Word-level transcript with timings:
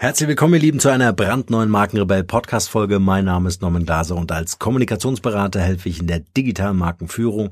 Herzlich 0.00 0.28
willkommen, 0.28 0.54
ihr 0.54 0.60
Lieben, 0.60 0.78
zu 0.78 0.90
einer 0.90 1.12
brandneuen 1.12 1.70
Markenrebell 1.70 2.22
Podcast 2.22 2.70
Folge. 2.70 3.00
Mein 3.00 3.24
Name 3.24 3.48
ist 3.48 3.62
Norman 3.62 3.84
Glaser 3.84 4.14
und 4.14 4.30
als 4.30 4.60
Kommunikationsberater 4.60 5.60
helfe 5.60 5.88
ich 5.88 5.98
in 5.98 6.06
der 6.06 6.20
digitalen 6.36 6.76
Markenführung 6.76 7.50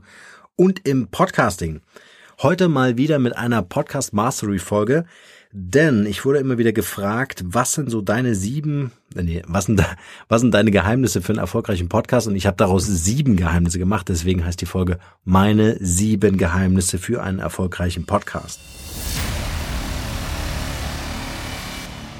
und 0.54 0.86
im 0.86 1.08
Podcasting. 1.08 1.80
Heute 2.40 2.68
mal 2.68 2.96
wieder 2.96 3.18
mit 3.18 3.36
einer 3.36 3.62
Podcast 3.62 4.12
Mastery 4.12 4.60
Folge, 4.60 5.06
denn 5.50 6.06
ich 6.06 6.24
wurde 6.24 6.38
immer 6.38 6.56
wieder 6.56 6.72
gefragt, 6.72 7.42
was 7.44 7.72
sind 7.72 7.90
so 7.90 8.00
deine 8.00 8.36
sieben, 8.36 8.92
nee, 9.16 9.42
was 9.48 9.64
sind, 9.64 9.82
was 10.28 10.40
sind 10.40 10.54
deine 10.54 10.70
Geheimnisse 10.70 11.22
für 11.22 11.32
einen 11.32 11.40
erfolgreichen 11.40 11.88
Podcast? 11.88 12.28
Und 12.28 12.36
ich 12.36 12.46
habe 12.46 12.56
daraus 12.56 12.86
sieben 12.86 13.34
Geheimnisse 13.34 13.80
gemacht, 13.80 14.08
deswegen 14.08 14.44
heißt 14.44 14.60
die 14.60 14.66
Folge 14.66 15.00
meine 15.24 15.78
sieben 15.80 16.36
Geheimnisse 16.36 16.98
für 16.98 17.24
einen 17.24 17.40
erfolgreichen 17.40 18.06
Podcast. 18.06 18.60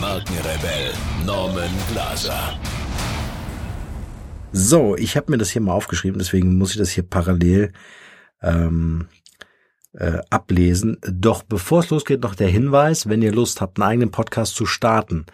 Markenrebell 0.00 0.92
Norman 1.26 1.70
Glaser. 1.90 2.58
So, 4.52 4.96
ich 4.96 5.16
habe 5.16 5.30
mir 5.30 5.38
das 5.38 5.50
hier 5.50 5.60
mal 5.60 5.72
aufgeschrieben, 5.72 6.18
deswegen 6.18 6.56
muss 6.56 6.70
ich 6.70 6.78
das 6.78 6.90
hier 6.90 7.02
parallel 7.02 7.72
ähm, 8.42 9.08
äh, 9.92 10.20
ablesen. 10.30 10.98
Doch 11.02 11.42
bevor 11.42 11.80
es 11.80 11.90
losgeht, 11.90 12.22
noch 12.22 12.34
der 12.34 12.48
Hinweis, 12.48 13.08
wenn 13.08 13.22
ihr 13.22 13.32
Lust 13.32 13.60
habt, 13.60 13.78
einen 13.78 13.90
eigenen 13.90 14.10
Podcast 14.10 14.54
zu 14.54 14.66
starten. 14.66 15.26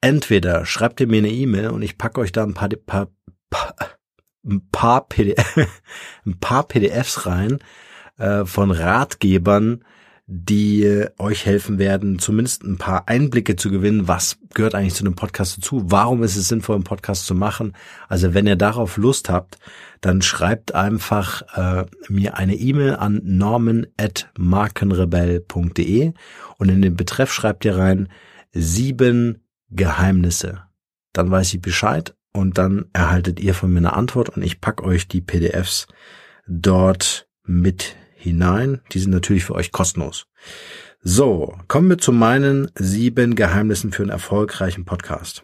Entweder 0.00 0.66
schreibt 0.66 1.00
ihr 1.00 1.06
mir 1.06 1.18
eine 1.18 1.30
E-Mail 1.30 1.68
und 1.68 1.82
ich 1.82 1.98
packe 1.98 2.20
euch 2.20 2.32
da 2.32 2.42
ein 2.42 2.54
paar, 2.54 2.70
paar, 2.70 3.08
paar, 3.50 3.74
ein 4.44 4.68
paar, 4.70 5.06
PDF, 5.06 5.56
ein 6.26 6.38
paar 6.40 6.66
PDFs 6.66 7.26
rein 7.26 7.58
äh, 8.18 8.44
von 8.44 8.70
Ratgebern, 8.70 9.84
die 10.34 11.04
euch 11.18 11.44
helfen 11.44 11.78
werden, 11.78 12.18
zumindest 12.18 12.64
ein 12.64 12.78
paar 12.78 13.06
Einblicke 13.06 13.54
zu 13.54 13.70
gewinnen, 13.70 14.08
was 14.08 14.38
gehört 14.54 14.74
eigentlich 14.74 14.94
zu 14.94 15.04
einem 15.04 15.14
Podcast 15.14 15.58
dazu, 15.58 15.82
warum 15.90 16.22
ist 16.22 16.36
es 16.36 16.48
sinnvoll, 16.48 16.76
einen 16.76 16.84
Podcast 16.84 17.26
zu 17.26 17.34
machen. 17.34 17.74
Also 18.08 18.32
wenn 18.32 18.46
ihr 18.46 18.56
darauf 18.56 18.96
Lust 18.96 19.28
habt, 19.28 19.58
dann 20.00 20.22
schreibt 20.22 20.74
einfach 20.74 21.42
äh, 21.54 21.84
mir 22.08 22.38
eine 22.38 22.54
E-Mail 22.54 22.96
an 22.96 23.20
norman.markenrebell.de 23.22 26.12
und 26.56 26.68
in 26.70 26.80
den 26.80 26.96
Betreff 26.96 27.30
schreibt 27.30 27.66
ihr 27.66 27.76
rein 27.76 28.08
sieben 28.52 29.42
Geheimnisse. 29.68 30.62
Dann 31.12 31.30
weiß 31.30 31.52
ich 31.52 31.60
Bescheid 31.60 32.14
und 32.32 32.56
dann 32.56 32.86
erhaltet 32.94 33.38
ihr 33.38 33.52
von 33.52 33.70
mir 33.70 33.80
eine 33.80 33.92
Antwort 33.92 34.30
und 34.30 34.42
ich 34.42 34.62
pack 34.62 34.82
euch 34.82 35.08
die 35.08 35.20
PDFs 35.20 35.88
dort 36.46 37.28
mit 37.44 37.96
hinein. 38.22 38.80
Die 38.92 38.98
sind 38.98 39.10
natürlich 39.10 39.44
für 39.44 39.54
euch 39.54 39.72
kostenlos. 39.72 40.26
So, 41.02 41.56
kommen 41.68 41.90
wir 41.90 41.98
zu 41.98 42.12
meinen 42.12 42.70
sieben 42.76 43.34
Geheimnissen 43.34 43.92
für 43.92 44.02
einen 44.02 44.10
erfolgreichen 44.10 44.84
Podcast. 44.84 45.42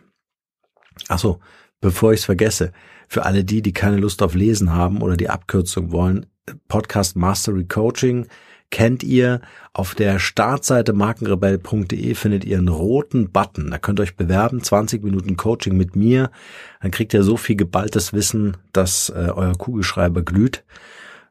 Ach 1.09 1.19
so, 1.19 1.41
bevor 1.81 2.13
ich 2.13 2.21
es 2.21 2.27
vergesse, 2.27 2.73
für 3.09 3.25
alle 3.25 3.45
die, 3.45 3.63
die 3.63 3.73
keine 3.73 3.97
Lust 3.97 4.23
auf 4.23 4.35
Lesen 4.35 4.73
haben 4.73 5.03
oder 5.03 5.17
die 5.17 5.31
Abkürzung 5.31 5.91
wollen, 5.91 6.27
Podcast 6.69 7.17
Mastery 7.17 7.65
Coaching 7.65 8.27
kennt 8.71 9.03
ihr. 9.03 9.41
Auf 9.73 9.95
der 9.95 10.19
Startseite 10.19 10.93
markenrebell.de 10.93 12.15
findet 12.15 12.45
ihr 12.45 12.59
einen 12.59 12.69
roten 12.69 13.31
Button. 13.31 13.71
Da 13.71 13.79
könnt 13.79 14.01
ihr 14.01 14.05
euch 14.05 14.17
bewerben, 14.17 14.63
20 14.63 15.03
Minuten 15.05 15.37
Coaching 15.37 15.77
mit 15.77 15.95
mir. 15.97 16.31
Dann 16.83 16.91
kriegt 16.91 17.15
ihr 17.15 17.23
so 17.23 17.37
viel 17.37 17.57
geballtes 17.57 18.13
Wissen, 18.13 18.57
dass 18.73 19.11
äh, 19.11 19.31
euer 19.35 19.55
Kugelschreiber 19.57 20.23
glüht 20.23 20.65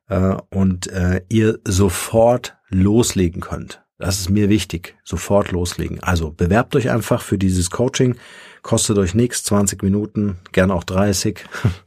äh, 0.07 0.35
und 0.49 0.87
äh, 0.87 1.21
ihr 1.29 1.59
sofort 1.65 2.57
loslegen 2.69 3.41
könnt. 3.41 3.83
Das 3.97 4.19
ist 4.19 4.29
mir 4.29 4.49
wichtig, 4.49 4.95
sofort 5.03 5.51
loslegen. 5.51 6.03
Also 6.03 6.31
bewerbt 6.31 6.75
euch 6.75 6.89
einfach 6.89 7.21
für 7.21 7.37
dieses 7.37 7.71
Coaching, 7.71 8.15
kostet 8.61 8.97
euch 8.97 9.15
nichts, 9.15 9.43
20 9.45 9.81
Minuten, 9.81 10.37
gerne 10.51 10.73
auch 10.73 10.83
30. 10.83 11.43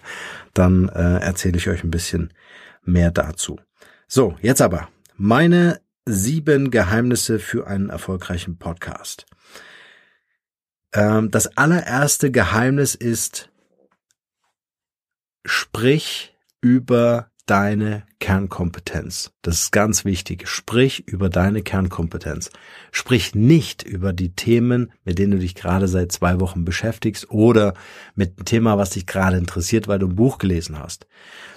Dann 0.55 0.89
äh, 0.89 1.19
erzähle 1.21 1.59
ich 1.59 1.69
euch 1.69 1.85
ein 1.85 1.91
bisschen 1.91 2.33
mehr 2.83 3.13
dazu. 3.13 3.61
So, 4.09 4.37
jetzt 4.43 4.61
aber 4.61 4.89
meine 5.17 5.81
sieben 6.05 6.73
Geheimnisse 6.73 7.39
für 7.39 7.69
einen 7.69 7.91
erfolgreichen 7.91 8.59
Podcast. 8.59 9.27
Ähm, 10.93 11.31
das 11.31 11.57
allererste 11.57 12.33
Geheimnis 12.33 12.97
ist, 12.97 13.51
sprich 15.45 16.37
über 16.61 17.31
deine 17.51 18.05
Kernkompetenz. 18.21 19.33
Das 19.43 19.63
ist 19.63 19.73
ganz 19.73 20.05
wichtig. 20.05 20.47
Sprich 20.47 21.09
über 21.09 21.29
deine 21.29 21.63
Kernkompetenz. 21.63 22.51
Sprich 22.93 23.35
nicht 23.35 23.83
über 23.83 24.13
die 24.13 24.37
Themen, 24.37 24.93
mit 25.05 25.19
denen 25.19 25.33
du 25.33 25.39
dich 25.39 25.57
gerade 25.57 25.89
seit 25.89 26.13
zwei 26.13 26.39
Wochen 26.39 26.65
beschäftigst 26.65 27.29
oder 27.31 27.75
mit 28.15 28.39
dem 28.39 28.45
Thema, 28.45 28.79
was 28.79 28.91
dich 28.91 29.05
gerade 29.07 29.37
interessiert, 29.37 29.89
weil 29.89 29.99
du 29.99 30.07
ein 30.07 30.15
Buch 30.15 30.39
gelesen 30.39 30.79
hast, 30.79 31.09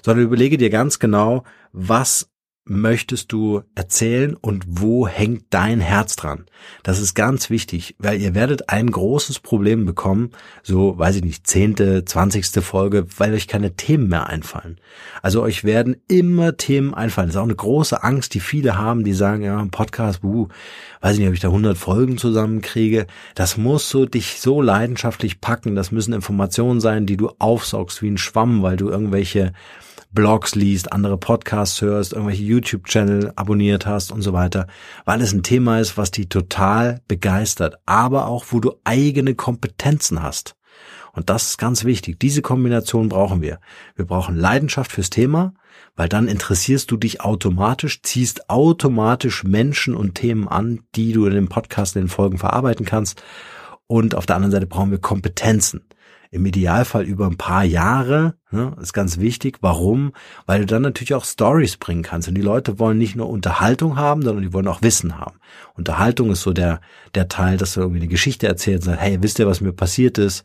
sondern 0.04 0.26
überlege 0.26 0.58
dir 0.58 0.72
ganz 0.72 0.98
genau, 0.98 1.44
was 1.74 2.33
möchtest 2.66 3.32
du 3.34 3.62
erzählen 3.76 4.36
und 4.36 4.64
wo 4.68 5.08
hängt 5.08 5.46
dein 5.50 5.82
Herz 5.82 6.16
dran? 6.16 6.46
Das 6.82 7.00
ist 7.00 7.14
ganz 7.14 7.50
wichtig, 7.50 7.96
weil 8.00 8.22
ihr 8.22 8.36
werdet 8.36 8.70
ein 8.70 8.90
großes 8.90 9.40
Problem 9.40 9.86
bekommen, 9.86 10.32
so, 10.62 10.98
weiß 10.98 11.18
ich 11.18 11.24
nicht, 11.24 11.46
zehnte, 11.46 12.06
zwanzigste 12.06 12.62
Folge, 12.62 13.06
weil 13.18 13.34
euch 13.34 13.48
keine 13.48 13.76
Themen 13.76 14.08
mehr 14.08 14.28
einfallen. 14.28 14.80
Also 15.22 15.42
euch 15.42 15.66
werden 15.66 15.98
immer 16.08 16.56
Themen 16.56 16.94
einfallen. 16.94 17.28
Das 17.28 17.36
ist 17.36 17.40
auch 17.40 17.46
eine 17.46 17.56
große 17.56 18.02
Angst, 18.02 18.34
die 18.34 18.40
viele 18.40 18.78
haben, 18.78 19.04
die 19.04 19.14
sagen, 19.14 19.44
ja, 19.44 19.60
ein 19.60 19.72
Podcast, 19.72 20.22
buh, 20.22 20.48
weiß 21.02 21.14
ich 21.14 21.20
nicht, 21.20 21.28
ob 21.28 21.34
ich 21.34 21.42
da 21.42 21.50
100 21.50 21.78
Folgen 21.78 22.18
zusammenkriege. 22.18 23.08
Das 23.36 23.58
muss 23.58 23.90
so 23.90 24.06
dich 24.06 24.40
so 24.40 24.62
leidenschaftlich 24.62 25.42
packen. 25.42 25.76
Das 25.76 25.92
müssen 25.92 26.14
Informationen 26.14 26.80
sein, 26.80 27.06
die 27.06 27.18
du 27.18 27.30
aufsaugst 27.40 28.02
wie 28.02 28.10
ein 28.10 28.18
Schwamm, 28.18 28.64
weil 28.64 28.78
du 28.78 28.90
irgendwelche 28.90 29.52
Blogs 30.14 30.54
liest, 30.54 30.92
andere 30.94 31.18
Podcasts 31.18 31.82
hörst, 31.82 32.14
irgendwelche 32.14 32.44
YouTube-Channel 32.44 33.34
abonniert 33.36 33.88
hast 33.88 34.12
und 34.12 34.22
so 34.22 34.32
weiter, 34.32 34.68
weil 35.06 35.22
es 35.22 35.34
ein 35.34 35.42
Thema 35.42 35.80
ist, 35.80 35.98
was 35.98 36.12
dich 36.12 36.30
total 36.30 37.02
begeistert, 37.08 37.78
aber 37.88 38.28
auch 38.28 38.46
wo 38.50 38.60
du 38.60 38.76
eigene 38.84 39.34
Kompetenzen 39.34 40.22
hast. 40.22 40.56
Und 41.14 41.30
das 41.30 41.50
ist 41.50 41.58
ganz 41.58 41.84
wichtig. 41.84 42.20
Diese 42.20 42.42
Kombination 42.42 43.10
brauchen 43.10 43.42
wir. 43.42 43.60
Wir 43.96 44.06
brauchen 44.06 44.36
Leidenschaft 44.36 44.92
fürs 44.92 45.10
Thema, 45.10 45.54
weil 45.96 46.10
dann 46.10 46.28
interessierst 46.28 46.92
du 46.92 46.98
dich 46.98 47.22
automatisch, 47.22 48.02
ziehst 48.04 48.50
automatisch 48.50 49.44
Menschen 49.44 49.96
und 49.96 50.16
Themen 50.16 50.48
an, 50.48 50.82
die 50.96 51.14
du 51.14 51.26
in 51.26 51.34
dem 51.34 51.50
Podcast 51.50 51.96
in 51.96 52.04
den 52.04 52.10
Folgen 52.10 52.38
verarbeiten 52.38 52.86
kannst. 52.86 53.24
Und 53.88 54.16
auf 54.16 54.26
der 54.26 54.36
anderen 54.36 54.52
Seite 54.52 54.68
brauchen 54.68 54.92
wir 54.92 55.00
Kompetenzen 55.00 55.86
im 56.34 56.48
Idealfall 56.48 57.04
über 57.04 57.28
ein 57.28 57.38
paar 57.38 57.64
Jahre. 57.64 58.34
Ne, 58.50 58.76
ist 58.82 58.94
ganz 58.94 59.20
wichtig. 59.20 59.60
Warum? 59.62 60.14
Weil 60.48 60.62
du 60.62 60.66
dann 60.66 60.82
natürlich 60.82 61.14
auch 61.14 61.26
Stories 61.26 61.78
bringen 61.78 62.02
kannst. 62.02 62.28
Und 62.28 62.34
die 62.34 62.42
Leute 62.42 62.80
wollen 62.80 62.98
nicht 62.98 63.16
nur 63.16 63.30
Unterhaltung 63.30 63.98
haben, 63.98 64.24
sondern 64.24 64.44
die 64.44 64.52
wollen 64.52 64.68
auch 64.68 64.82
Wissen 64.82 65.20
haben. 65.20 65.38
Unterhaltung 65.76 66.32
ist 66.32 66.42
so 66.42 66.52
der, 66.52 66.82
der 67.14 67.28
Teil, 67.28 67.58
dass 67.58 67.76
du 67.76 67.82
irgendwie 67.82 68.00
eine 68.00 68.08
Geschichte 68.08 68.48
erzählst 68.48 68.88
und 68.88 68.94
sagst, 68.94 69.06
hey, 69.06 69.22
wisst 69.22 69.38
ihr, 69.38 69.46
was 69.46 69.62
mir 69.62 69.74
passiert 69.74 70.18
ist? 70.18 70.44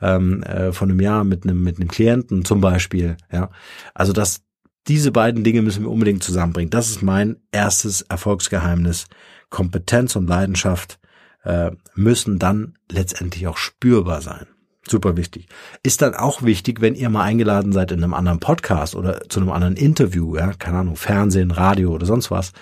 Ähm, 0.00 0.42
äh, 0.42 0.72
von 0.72 0.90
einem 0.90 1.00
Jahr 1.00 1.22
mit 1.22 1.44
einem, 1.44 1.62
mit 1.62 1.78
einem 1.78 1.88
Klienten 1.88 2.44
zum 2.44 2.60
Beispiel. 2.60 3.16
Ja, 3.32 3.50
also 3.94 4.12
das, 4.12 4.42
diese 4.88 5.12
beiden 5.12 5.44
Dinge 5.44 5.62
müssen 5.62 5.84
wir 5.84 5.90
unbedingt 5.90 6.24
zusammenbringen. 6.24 6.70
Das 6.70 6.90
ist 6.90 7.02
mein 7.02 7.36
erstes 7.52 8.02
Erfolgsgeheimnis. 8.02 9.06
Kompetenz 9.50 10.16
und 10.16 10.26
Leidenschaft 10.26 10.98
äh, 11.44 11.70
müssen 11.94 12.40
dann 12.40 12.74
letztendlich 12.90 13.46
auch 13.46 13.56
spürbar 13.56 14.20
sein. 14.20 14.46
Super 14.88 15.16
wichtig. 15.16 15.48
Ist 15.82 16.02
dann 16.02 16.14
auch 16.14 16.42
wichtig, 16.42 16.80
wenn 16.80 16.94
ihr 16.94 17.10
mal 17.10 17.22
eingeladen 17.22 17.72
seid 17.72 17.92
in 17.92 18.02
einem 18.02 18.14
anderen 18.14 18.40
Podcast 18.40 18.94
oder 18.94 19.28
zu 19.28 19.40
einem 19.40 19.50
anderen 19.50 19.76
Interview, 19.76 20.36
ja, 20.36 20.52
keine 20.54 20.78
Ahnung, 20.78 20.96
Fernsehen, 20.96 21.50
Radio 21.50 21.92
oder 21.92 22.06
sonst 22.06 22.30
was, 22.30 22.52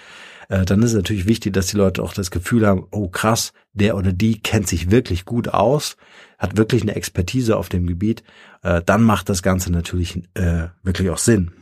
äh, 0.49 0.65
dann 0.65 0.83
ist 0.83 0.91
es 0.91 0.97
natürlich 0.97 1.27
wichtig, 1.27 1.53
dass 1.53 1.69
die 1.69 1.77
Leute 1.77 2.03
auch 2.03 2.13
das 2.13 2.31
Gefühl 2.31 2.67
haben, 2.67 2.87
oh 2.91 3.09
krass, 3.09 3.53
der 3.73 3.97
oder 3.97 4.13
die 4.13 4.41
kennt 4.41 4.69
sich 4.69 4.91
wirklich 4.91 5.25
gut 5.25 5.49
aus, 5.49 5.97
hat 6.39 6.57
wirklich 6.57 6.83
eine 6.83 6.97
Expertise 6.97 7.57
auf 7.57 7.69
dem 7.69 7.87
Gebiet, 7.87 8.23
äh, 8.63 8.83
dann 8.85 9.03
macht 9.03 9.29
das 9.29 9.43
Ganze 9.43 9.71
natürlich 9.71 10.23
äh, 10.35 10.69
wirklich 10.83 11.11
auch 11.11 11.19
Sinn. 11.19 11.53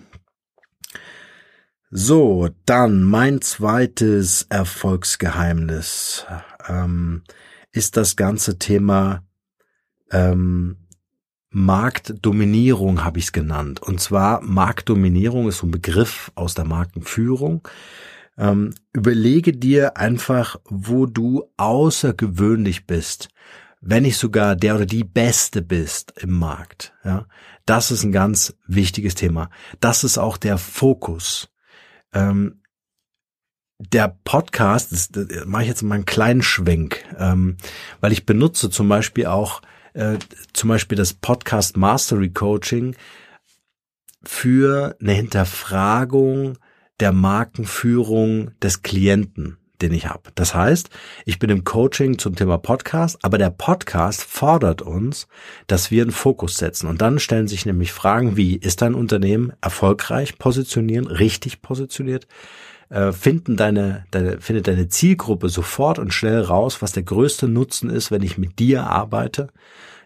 So, 1.90 2.48
dann 2.66 3.04
mein 3.04 3.40
zweites 3.40 4.46
Erfolgsgeheimnis 4.48 6.26
ähm, 6.68 7.22
ist 7.70 7.96
das 7.96 8.16
ganze 8.16 8.58
Thema 8.58 9.22
ähm, 10.14 10.76
Marktdominierung 11.50 13.04
habe 13.04 13.18
ich 13.18 13.26
es 13.26 13.32
genannt. 13.32 13.82
Und 13.82 14.00
zwar 14.00 14.40
Marktdominierung 14.42 15.48
ist 15.48 15.58
so 15.58 15.66
ein 15.66 15.72
Begriff 15.72 16.32
aus 16.34 16.54
der 16.54 16.64
Markenführung. 16.64 17.66
Ähm, 18.36 18.74
überlege 18.92 19.52
dir 19.52 19.96
einfach, 19.96 20.56
wo 20.64 21.06
du 21.06 21.44
außergewöhnlich 21.56 22.86
bist, 22.86 23.28
wenn 23.80 24.02
nicht 24.02 24.18
sogar 24.18 24.56
der 24.56 24.74
oder 24.76 24.86
die 24.86 25.04
Beste 25.04 25.62
bist 25.62 26.14
im 26.20 26.32
Markt. 26.32 26.92
Ja, 27.04 27.26
das 27.66 27.90
ist 27.90 28.02
ein 28.02 28.12
ganz 28.12 28.56
wichtiges 28.66 29.14
Thema. 29.14 29.50
Das 29.78 30.02
ist 30.02 30.18
auch 30.18 30.36
der 30.36 30.58
Fokus. 30.58 31.50
Ähm, 32.12 32.62
der 33.78 34.16
Podcast, 34.24 34.92
das, 34.92 35.08
das 35.08 35.44
mache 35.46 35.62
ich 35.62 35.68
jetzt 35.68 35.82
mal 35.82 35.96
einen 35.96 36.04
kleinen 36.04 36.42
Schwenk, 36.42 37.04
ähm, 37.18 37.56
weil 38.00 38.12
ich 38.12 38.26
benutze 38.26 38.70
zum 38.70 38.88
Beispiel 38.88 39.26
auch 39.26 39.62
äh, 39.94 40.18
zum 40.52 40.68
Beispiel 40.68 40.96
das 40.96 41.14
Podcast 41.14 41.76
Mastery 41.76 42.30
Coaching 42.30 42.94
für 44.22 44.96
eine 45.00 45.12
Hinterfragung 45.12 46.58
der 47.00 47.12
Markenführung 47.12 48.50
des 48.60 48.82
Klienten, 48.82 49.58
den 49.82 49.92
ich 49.92 50.08
habe. 50.08 50.30
Das 50.34 50.54
heißt, 50.54 50.90
ich 51.24 51.38
bin 51.38 51.50
im 51.50 51.64
Coaching 51.64 52.18
zum 52.18 52.36
Thema 52.36 52.58
Podcast, 52.58 53.18
aber 53.22 53.38
der 53.38 53.50
Podcast 53.50 54.22
fordert 54.22 54.82
uns, 54.82 55.26
dass 55.66 55.90
wir 55.90 56.02
einen 56.02 56.12
Fokus 56.12 56.56
setzen. 56.56 56.86
Und 56.88 57.00
dann 57.02 57.18
stellen 57.18 57.48
sich 57.48 57.66
nämlich 57.66 57.92
Fragen 57.92 58.36
wie, 58.36 58.56
ist 58.56 58.82
dein 58.82 58.94
Unternehmen 58.94 59.52
erfolgreich 59.60 60.38
positionieren, 60.38 61.06
richtig 61.06 61.62
positioniert? 61.62 62.26
Äh, 62.94 63.12
finden 63.12 63.56
deine, 63.56 64.04
deine, 64.12 64.40
findet 64.40 64.68
deine 64.68 64.86
Zielgruppe 64.86 65.48
sofort 65.48 65.98
und 65.98 66.14
schnell 66.14 66.40
raus, 66.40 66.80
was 66.80 66.92
der 66.92 67.02
größte 67.02 67.48
Nutzen 67.48 67.90
ist, 67.90 68.12
wenn 68.12 68.22
ich 68.22 68.38
mit 68.38 68.60
dir 68.60 68.86
arbeite. 68.86 69.48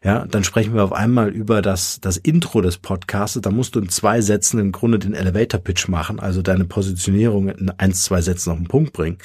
Ja, 0.03 0.25
dann 0.25 0.43
sprechen 0.43 0.73
wir 0.73 0.85
auf 0.85 0.95
einmal 0.95 1.29
über 1.29 1.61
das, 1.61 2.01
das 2.01 2.17
Intro 2.17 2.63
des 2.63 2.79
Podcasts. 2.79 3.39
Da 3.43 3.51
musst 3.51 3.75
du 3.75 3.81
in 3.81 3.91
zwei 3.91 4.23
Sätzen 4.23 4.59
im 4.59 4.73
Grunde 4.73 4.99
den 4.99 5.13
Elevator 5.13 5.61
Pitch 5.61 5.89
machen, 5.89 6.19
also 6.19 6.41
deine 6.41 6.65
Positionierung 6.65 7.51
in 7.51 7.69
eins, 7.69 8.05
zwei 8.05 8.23
Sätzen 8.23 8.53
auf 8.53 8.57
den 8.57 8.69
Punkt 8.69 8.95
bringen. 8.95 9.19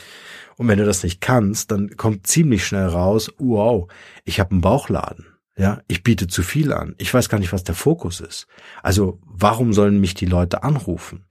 Und 0.58 0.68
wenn 0.68 0.80
du 0.80 0.86
das 0.86 1.02
nicht 1.02 1.22
kannst, 1.22 1.72
dann 1.72 1.96
kommt 1.96 2.28
ziemlich 2.28 2.66
schnell 2.66 2.88
raus, 2.88 3.32
wow, 3.38 3.88
ich 4.26 4.42
habe 4.42 4.52
einen 4.52 4.62
Bauchladen. 4.62 5.28
Ja, 5.56 5.80
ich 5.88 6.04
biete 6.04 6.28
zu 6.28 6.44
viel 6.44 6.74
an. 6.74 6.96
Ich 6.98 7.14
weiß 7.14 7.30
gar 7.30 7.40
nicht, 7.40 7.54
was 7.54 7.64
der 7.64 7.76
Fokus 7.76 8.20
ist. 8.20 8.46
Also, 8.82 9.20
warum 9.24 9.72
sollen 9.72 10.02
mich 10.02 10.16
die 10.16 10.26
Leute 10.26 10.64
anrufen? 10.64 11.24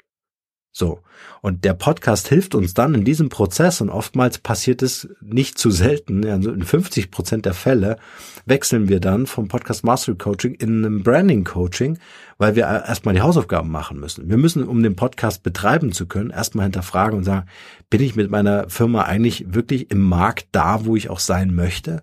So. 0.75 1.01
Und 1.43 1.65
der 1.65 1.75
Podcast 1.75 2.29
hilft 2.29 2.55
uns 2.55 2.73
dann 2.73 2.95
in 2.95 3.05
diesem 3.05 3.29
Prozess 3.29 3.83
und 3.83 3.91
oftmals 3.91 4.39
passiert 4.39 4.81
es 4.81 5.07
nicht 5.21 5.59
zu 5.59 5.71
selten, 5.71 6.27
also 6.27 6.51
in 6.51 6.63
50 6.63 7.11
Prozent 7.11 7.45
der 7.45 7.53
Fälle 7.53 7.99
wechseln 8.47 8.89
wir 8.89 8.99
dann 8.99 9.27
vom 9.27 9.49
Podcast 9.49 9.85
Mastery 9.85 10.17
Coaching 10.17 10.55
in 10.55 10.85
einem 10.85 11.03
Branding 11.03 11.45
Coaching, 11.45 11.99
weil 12.39 12.57
wir 12.57 12.65
erstmal 12.65 13.15
die 13.15 13.21
Hausaufgaben 13.21 13.71
machen 13.71 14.01
müssen. 14.01 14.31
Wir 14.31 14.39
müssen, 14.39 14.67
um 14.67 14.83
den 14.83 14.97
Podcast 14.97 15.43
betreiben 15.43 15.93
zu 15.93 16.07
können, 16.07 16.31
erstmal 16.31 16.65
hinterfragen 16.65 17.19
und 17.19 17.25
sagen, 17.25 17.47
bin 17.91 18.01
ich 18.01 18.17
mit 18.17 18.31
meiner 18.31 18.71
Firma 18.71 19.03
eigentlich 19.03 19.53
wirklich 19.53 19.91
im 19.91 20.01
Markt 20.01 20.47
da, 20.53 20.87
wo 20.87 20.97
ich 20.97 21.11
auch 21.11 21.21
sein 21.21 21.55
möchte? 21.55 22.03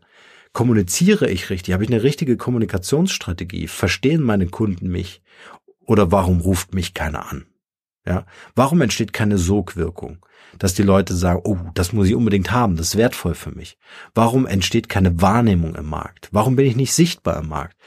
Kommuniziere 0.53 1.27
ich 1.27 1.49
richtig? 1.49 1.73
Habe 1.73 1.83
ich 1.83 1.89
eine 1.89 2.03
richtige 2.03 2.37
Kommunikationsstrategie? 2.37 3.67
Verstehen 3.67 4.21
meine 4.21 4.45
Kunden 4.45 4.89
mich? 4.89 5.23
Oder 5.85 6.11
warum 6.11 6.39
ruft 6.39 6.75
mich 6.75 6.93
keiner 6.93 7.31
an? 7.31 7.48
Ja, 8.09 8.25
warum 8.55 8.81
entsteht 8.81 9.13
keine 9.13 9.37
Sogwirkung? 9.37 10.25
Dass 10.57 10.73
die 10.73 10.81
Leute 10.81 11.13
sagen, 11.13 11.41
oh, 11.43 11.57
das 11.75 11.93
muss 11.93 12.07
ich 12.07 12.15
unbedingt 12.15 12.51
haben, 12.51 12.75
das 12.75 12.87
ist 12.87 12.97
wertvoll 12.97 13.35
für 13.35 13.51
mich. 13.51 13.77
Warum 14.15 14.47
entsteht 14.47 14.89
keine 14.89 15.21
Wahrnehmung 15.21 15.75
im 15.75 15.85
Markt? 15.85 16.27
Warum 16.31 16.55
bin 16.55 16.65
ich 16.65 16.75
nicht 16.75 16.91
sichtbar 16.91 17.37
im 17.37 17.49
Markt? 17.49 17.77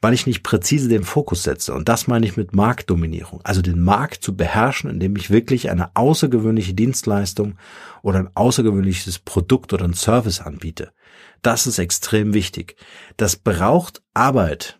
Weil 0.00 0.14
ich 0.14 0.26
nicht 0.26 0.42
präzise 0.42 0.88
den 0.88 1.04
Fokus 1.04 1.44
setze. 1.44 1.74
Und 1.74 1.88
das 1.88 2.08
meine 2.08 2.26
ich 2.26 2.36
mit 2.36 2.52
Marktdominierung. 2.52 3.40
Also 3.44 3.62
den 3.62 3.80
Markt 3.80 4.24
zu 4.24 4.36
beherrschen, 4.36 4.90
indem 4.90 5.14
ich 5.14 5.30
wirklich 5.30 5.70
eine 5.70 5.94
außergewöhnliche 5.94 6.74
Dienstleistung 6.74 7.56
oder 8.02 8.18
ein 8.18 8.30
außergewöhnliches 8.34 9.20
Produkt 9.20 9.72
oder 9.72 9.84
ein 9.84 9.94
Service 9.94 10.40
anbiete. 10.40 10.90
Das 11.40 11.68
ist 11.68 11.78
extrem 11.78 12.34
wichtig. 12.34 12.74
Das 13.16 13.36
braucht 13.36 14.02
Arbeit 14.12 14.77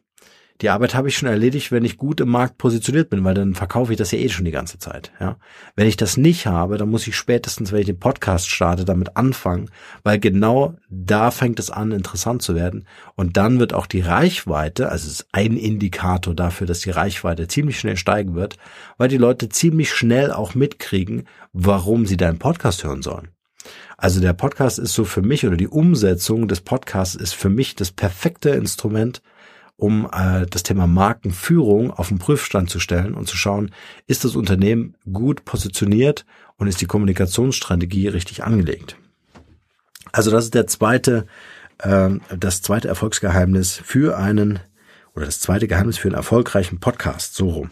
die 0.60 0.70
Arbeit 0.70 0.94
habe 0.94 1.08
ich 1.08 1.16
schon 1.16 1.28
erledigt, 1.28 1.70
wenn 1.70 1.84
ich 1.84 1.98
gut 1.98 2.20
im 2.20 2.30
Markt 2.30 2.58
positioniert 2.58 3.10
bin, 3.10 3.22
weil 3.22 3.34
dann 3.34 3.54
verkaufe 3.54 3.92
ich 3.92 3.98
das 3.98 4.10
ja 4.10 4.18
eh 4.18 4.28
schon 4.28 4.44
die 4.44 4.50
ganze 4.50 4.78
Zeit. 4.78 5.12
Ja? 5.20 5.36
Wenn 5.76 5.86
ich 5.86 5.96
das 5.96 6.16
nicht 6.16 6.46
habe, 6.46 6.78
dann 6.78 6.90
muss 6.90 7.06
ich 7.06 7.16
spätestens, 7.16 7.70
wenn 7.70 7.80
ich 7.80 7.86
den 7.86 8.00
Podcast 8.00 8.48
starte, 8.50 8.84
damit 8.84 9.16
anfangen, 9.16 9.70
weil 10.02 10.18
genau 10.18 10.74
da 10.90 11.30
fängt 11.30 11.60
es 11.60 11.70
an, 11.70 11.92
interessant 11.92 12.42
zu 12.42 12.56
werden. 12.56 12.86
Und 13.14 13.36
dann 13.36 13.60
wird 13.60 13.72
auch 13.72 13.86
die 13.86 14.00
Reichweite, 14.00 14.88
also 14.88 15.06
es 15.06 15.20
ist 15.20 15.28
ein 15.30 15.56
Indikator 15.56 16.34
dafür, 16.34 16.66
dass 16.66 16.80
die 16.80 16.90
Reichweite 16.90 17.46
ziemlich 17.46 17.78
schnell 17.78 17.96
steigen 17.96 18.34
wird, 18.34 18.56
weil 18.96 19.08
die 19.08 19.16
Leute 19.16 19.48
ziemlich 19.48 19.92
schnell 19.92 20.32
auch 20.32 20.56
mitkriegen, 20.56 21.28
warum 21.52 22.04
sie 22.04 22.16
deinen 22.16 22.38
Podcast 22.38 22.82
hören 22.82 23.02
sollen. 23.02 23.28
Also 23.96 24.20
der 24.20 24.32
Podcast 24.32 24.78
ist 24.78 24.94
so 24.94 25.04
für 25.04 25.22
mich 25.22 25.46
oder 25.46 25.56
die 25.56 25.68
Umsetzung 25.68 26.48
des 26.48 26.60
Podcasts 26.60 27.14
ist 27.14 27.34
für 27.34 27.48
mich 27.48 27.74
das 27.74 27.90
perfekte 27.90 28.50
Instrument, 28.50 29.22
um 29.78 30.10
äh, 30.12 30.44
das 30.46 30.64
Thema 30.64 30.88
Markenführung 30.88 31.92
auf 31.92 32.08
den 32.08 32.18
Prüfstand 32.18 32.68
zu 32.68 32.80
stellen 32.80 33.14
und 33.14 33.28
zu 33.28 33.36
schauen, 33.36 33.70
ist 34.08 34.24
das 34.24 34.34
Unternehmen 34.34 34.96
gut 35.10 35.44
positioniert 35.44 36.26
und 36.56 36.66
ist 36.66 36.80
die 36.80 36.86
Kommunikationsstrategie 36.86 38.08
richtig 38.08 38.42
angelegt. 38.42 38.96
Also 40.10 40.32
das 40.32 40.46
ist 40.46 40.54
der 40.54 40.66
zweite, 40.66 41.26
äh, 41.78 42.10
das 42.36 42.60
zweite 42.60 42.88
Erfolgsgeheimnis 42.88 43.80
für 43.84 44.18
einen 44.18 44.58
oder 45.14 45.26
das 45.26 45.38
zweite 45.38 45.68
Geheimnis 45.68 45.96
für 45.96 46.08
einen 46.08 46.16
erfolgreichen 46.16 46.80
Podcast, 46.80 47.34
so 47.34 47.48
rum. 47.48 47.70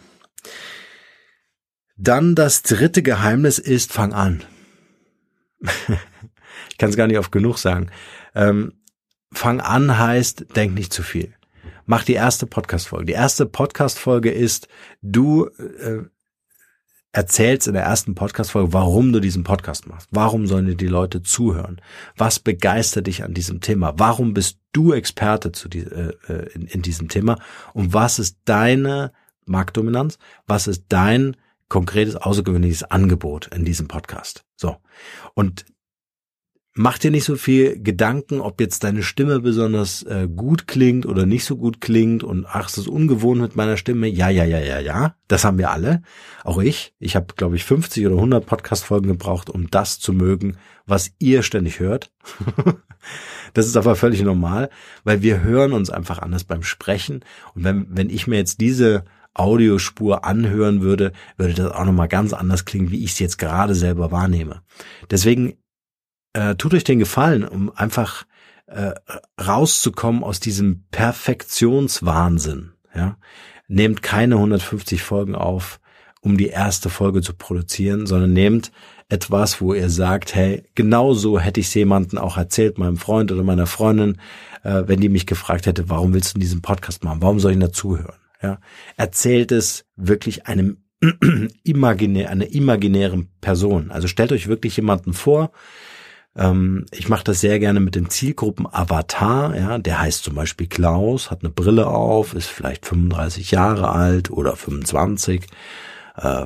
Dann 1.97 2.35
das 2.35 2.61
dritte 2.61 3.03
Geheimnis 3.03 3.59
ist, 3.59 3.91
fang 3.91 4.13
an. 4.13 4.43
ich 6.69 6.77
kann 6.77 6.89
es 6.89 6.95
gar 6.95 7.07
nicht 7.07 7.19
oft 7.19 7.33
genug 7.33 7.57
sagen. 7.57 7.89
Ähm, 8.33 8.75
fang 9.33 9.59
an 9.59 9.97
heißt, 9.97 10.55
denk 10.55 10.73
nicht 10.73 10.93
zu 10.93 11.03
viel 11.03 11.36
mach 11.87 12.03
die 12.03 12.13
erste 12.13 12.45
Podcast-Folge. 12.45 13.05
Die 13.07 13.13
erste 13.13 13.47
Podcast-Folge 13.47 14.29
ist, 14.29 14.67
du 15.01 15.47
äh, 15.47 16.03
erzählst 17.11 17.67
in 17.67 17.73
der 17.73 17.83
ersten 17.83 18.13
Podcast-Folge, 18.13 18.73
warum 18.73 19.11
du 19.11 19.19
diesen 19.19 19.43
Podcast 19.43 19.87
machst. 19.87 20.07
Warum 20.11 20.45
sollen 20.45 20.67
dir 20.67 20.75
die 20.75 20.87
Leute 20.87 21.23
zuhören? 21.23 21.81
Was 22.15 22.39
begeistert 22.39 23.07
dich 23.07 23.23
an 23.23 23.33
diesem 23.33 23.61
Thema? 23.61 23.93
Warum 23.97 24.33
bist 24.33 24.59
du 24.73 24.93
Experte 24.93 25.51
zu 25.51 25.69
die, 25.69 25.79
äh, 25.79 26.13
äh 26.27 26.51
in, 26.53 26.67
in 26.67 26.81
diesem 26.83 27.07
Thema? 27.07 27.39
Und 27.73 27.93
was 27.93 28.19
ist 28.19 28.37
deine 28.45 29.13
Marktdominanz? 29.45 30.19
Was 30.45 30.67
ist 30.67 30.83
dein 30.89 31.37
konkretes, 31.69 32.15
außergewöhnliches 32.15 32.83
Angebot 32.83 33.47
in 33.47 33.65
diesem 33.65 33.87
Podcast? 33.87 34.43
So. 34.55 34.77
Und 35.33 35.65
mach 36.77 36.97
dir 36.97 37.11
nicht 37.11 37.23
so 37.23 37.35
viel 37.35 37.81
Gedanken, 37.81 38.39
ob 38.39 38.61
jetzt 38.61 38.83
deine 38.83 39.01
Stimme 39.01 39.39
besonders 39.39 40.03
äh, 40.03 40.27
gut 40.33 40.67
klingt 40.67 41.05
oder 41.05 41.25
nicht 41.25 41.43
so 41.43 41.57
gut 41.57 41.81
klingt 41.81 42.23
und 42.23 42.45
ach, 42.45 42.69
es 42.69 42.77
ist 42.77 42.87
ungewohnt 42.87 43.41
mit 43.41 43.55
meiner 43.55 43.77
Stimme. 43.77 44.07
Ja, 44.07 44.29
ja, 44.29 44.45
ja, 44.45 44.59
ja, 44.59 44.79
ja. 44.79 45.15
Das 45.27 45.43
haben 45.43 45.57
wir 45.57 45.71
alle. 45.71 46.03
Auch 46.43 46.59
ich. 46.59 46.93
Ich 46.99 47.15
habe, 47.15 47.33
glaube 47.35 47.55
ich, 47.55 47.63
50 47.63 48.05
oder 48.05 48.15
100 48.15 48.45
Podcast-Folgen 48.45 49.07
gebraucht, 49.07 49.49
um 49.49 49.69
das 49.71 49.99
zu 49.99 50.13
mögen, 50.13 50.57
was 50.85 51.11
ihr 51.19 51.41
ständig 51.41 51.79
hört. 51.79 52.11
das 53.53 53.65
ist 53.65 53.75
aber 53.75 53.95
völlig 53.95 54.21
normal, 54.21 54.69
weil 55.03 55.21
wir 55.23 55.41
hören 55.41 55.73
uns 55.73 55.89
einfach 55.89 56.19
anders 56.19 56.43
beim 56.43 56.63
Sprechen. 56.63 57.25
Und 57.55 57.63
wenn, 57.63 57.87
wenn 57.89 58.09
ich 58.09 58.27
mir 58.27 58.37
jetzt 58.37 58.61
diese 58.61 59.03
Audiospur 59.33 60.25
anhören 60.25 60.81
würde, 60.81 61.11
würde 61.37 61.53
das 61.53 61.71
auch 61.71 61.85
nochmal 61.85 62.07
ganz 62.07 62.33
anders 62.33 62.65
klingen, 62.65 62.91
wie 62.91 63.03
ich 63.03 63.11
es 63.13 63.19
jetzt 63.19 63.37
gerade 63.37 63.75
selber 63.75 64.11
wahrnehme. 64.11 64.61
Deswegen 65.09 65.57
äh, 66.37 66.55
tut 66.55 66.75
euch 66.75 66.83
den 66.83 66.99
Gefallen, 66.99 67.43
um 67.43 67.71
einfach 67.75 68.25
äh, 68.67 68.91
rauszukommen 69.41 70.23
aus 70.23 70.39
diesem 70.39 70.83
Perfektionswahnsinn. 70.91 72.73
Ja? 72.93 73.17
Nehmt 73.67 74.03
keine 74.03 74.35
150 74.35 75.01
Folgen 75.01 75.33
auf, 75.33 75.79
um 76.21 76.37
die 76.37 76.47
erste 76.47 76.89
Folge 76.89 77.21
zu 77.21 77.33
produzieren, 77.33 78.05
sondern 78.05 78.33
nehmt 78.33 78.71
etwas, 79.09 79.61
wo 79.61 79.73
ihr 79.73 79.89
sagt, 79.89 80.35
hey, 80.35 80.63
genau 80.75 81.13
so 81.13 81.39
hätte 81.39 81.59
ich 81.59 81.67
es 81.67 81.73
jemanden 81.73 82.19
auch 82.19 82.37
erzählt, 82.37 82.77
meinem 82.77 82.97
Freund 82.97 83.31
oder 83.31 83.43
meiner 83.43 83.65
Freundin, 83.65 84.17
äh, 84.63 84.83
wenn 84.85 84.99
die 84.99 85.09
mich 85.09 85.25
gefragt 85.25 85.65
hätte, 85.65 85.89
warum 85.89 86.13
willst 86.13 86.35
du 86.35 86.39
diesen 86.39 86.61
Podcast 86.61 87.03
machen? 87.03 87.21
Warum 87.21 87.39
soll 87.39 87.53
ich 87.53 87.59
dazuhören? 87.59 88.19
Ja? 88.43 88.59
Erzählt 88.95 89.51
es 89.51 89.85
wirklich 89.95 90.45
einem 90.45 90.83
imaginär, 91.63 92.29
einer 92.29 92.51
imaginären 92.51 93.29
Person. 93.41 93.89
Also 93.89 94.07
stellt 94.07 94.31
euch 94.31 94.47
wirklich 94.47 94.75
jemanden 94.77 95.13
vor, 95.13 95.51
ähm, 96.37 96.85
ich 96.91 97.09
mache 97.09 97.23
das 97.23 97.41
sehr 97.41 97.59
gerne 97.59 97.79
mit 97.79 97.95
dem 97.95 98.09
Zielgruppen-Avatar. 98.09 99.55
Ja, 99.55 99.77
der 99.77 99.99
heißt 99.99 100.23
zum 100.23 100.35
Beispiel 100.35 100.67
Klaus, 100.67 101.31
hat 101.31 101.43
eine 101.43 101.49
Brille 101.49 101.87
auf, 101.87 102.33
ist 102.33 102.47
vielleicht 102.47 102.85
35 102.85 103.51
Jahre 103.51 103.89
alt 103.89 104.29
oder 104.29 104.55
25. 104.55 105.47
Äh, 106.15 106.45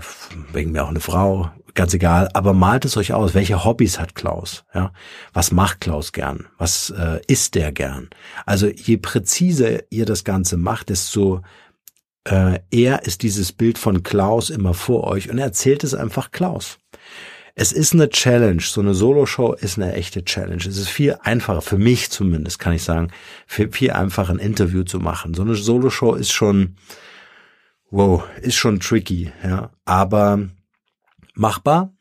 wegen 0.52 0.72
mir 0.72 0.84
auch 0.84 0.90
eine 0.90 1.00
Frau, 1.00 1.52
ganz 1.74 1.94
egal, 1.94 2.30
aber 2.34 2.54
malt 2.54 2.86
es 2.86 2.98
euch 2.98 3.14
aus. 3.14 3.34
Welche 3.34 3.64
Hobbys 3.64 4.00
hat 4.00 4.16
Klaus? 4.16 4.64
Ja, 4.74 4.92
was 5.34 5.52
macht 5.52 5.82
Klaus 5.82 6.12
gern? 6.12 6.48
Was 6.58 6.90
äh, 6.90 7.22
isst 7.28 7.56
der 7.56 7.72
gern? 7.72 8.10
Also 8.46 8.68
je 8.68 8.98
präziser 8.98 9.92
ihr 9.92 10.06
das 10.06 10.24
Ganze 10.24 10.58
macht, 10.58 10.90
desto 10.90 11.42
äh, 12.26 12.60
eher 12.70 13.06
ist 13.06 13.24
dieses 13.24 13.52
Bild 13.52 13.78
von 13.78 14.04
Klaus 14.04 14.50
immer 14.50 14.74
vor 14.74 15.06
euch 15.06 15.30
und 15.30 15.38
erzählt 15.38 15.84
es 15.84 15.94
einfach 15.94 16.32
Klaus. 16.32 16.78
Es 17.62 17.72
ist 17.72 17.94
eine 17.94 18.10
Challenge. 18.10 18.64
So 18.64 18.82
eine 18.82 18.96
Solo-Show 18.96 19.54
ist 19.54 19.78
eine 19.78 19.94
echte 19.94 20.26
Challenge. 20.26 20.64
Es 20.68 20.78
ist 20.78 20.90
viel 20.90 21.18
einfacher, 21.22 21.62
für 21.62 21.78
mich 21.78 22.10
zumindest, 22.10 22.58
kann 22.58 22.74
ich 22.74 22.82
sagen, 22.82 23.12
viel, 23.46 23.72
viel 23.72 23.92
einfacher 23.92 24.34
ein 24.34 24.40
Interview 24.40 24.82
zu 24.82 24.98
machen. 24.98 25.36
So 25.36 25.44
eine 25.44 25.54
Solo-Show 25.54 26.16
ist 26.16 26.32
schon, 26.32 26.76
wow, 27.92 28.24
ist 28.42 28.56
schon 28.56 28.80
tricky, 28.80 29.32
ja. 29.44 29.70
Aber 29.86 30.50
machbar, 31.36 31.94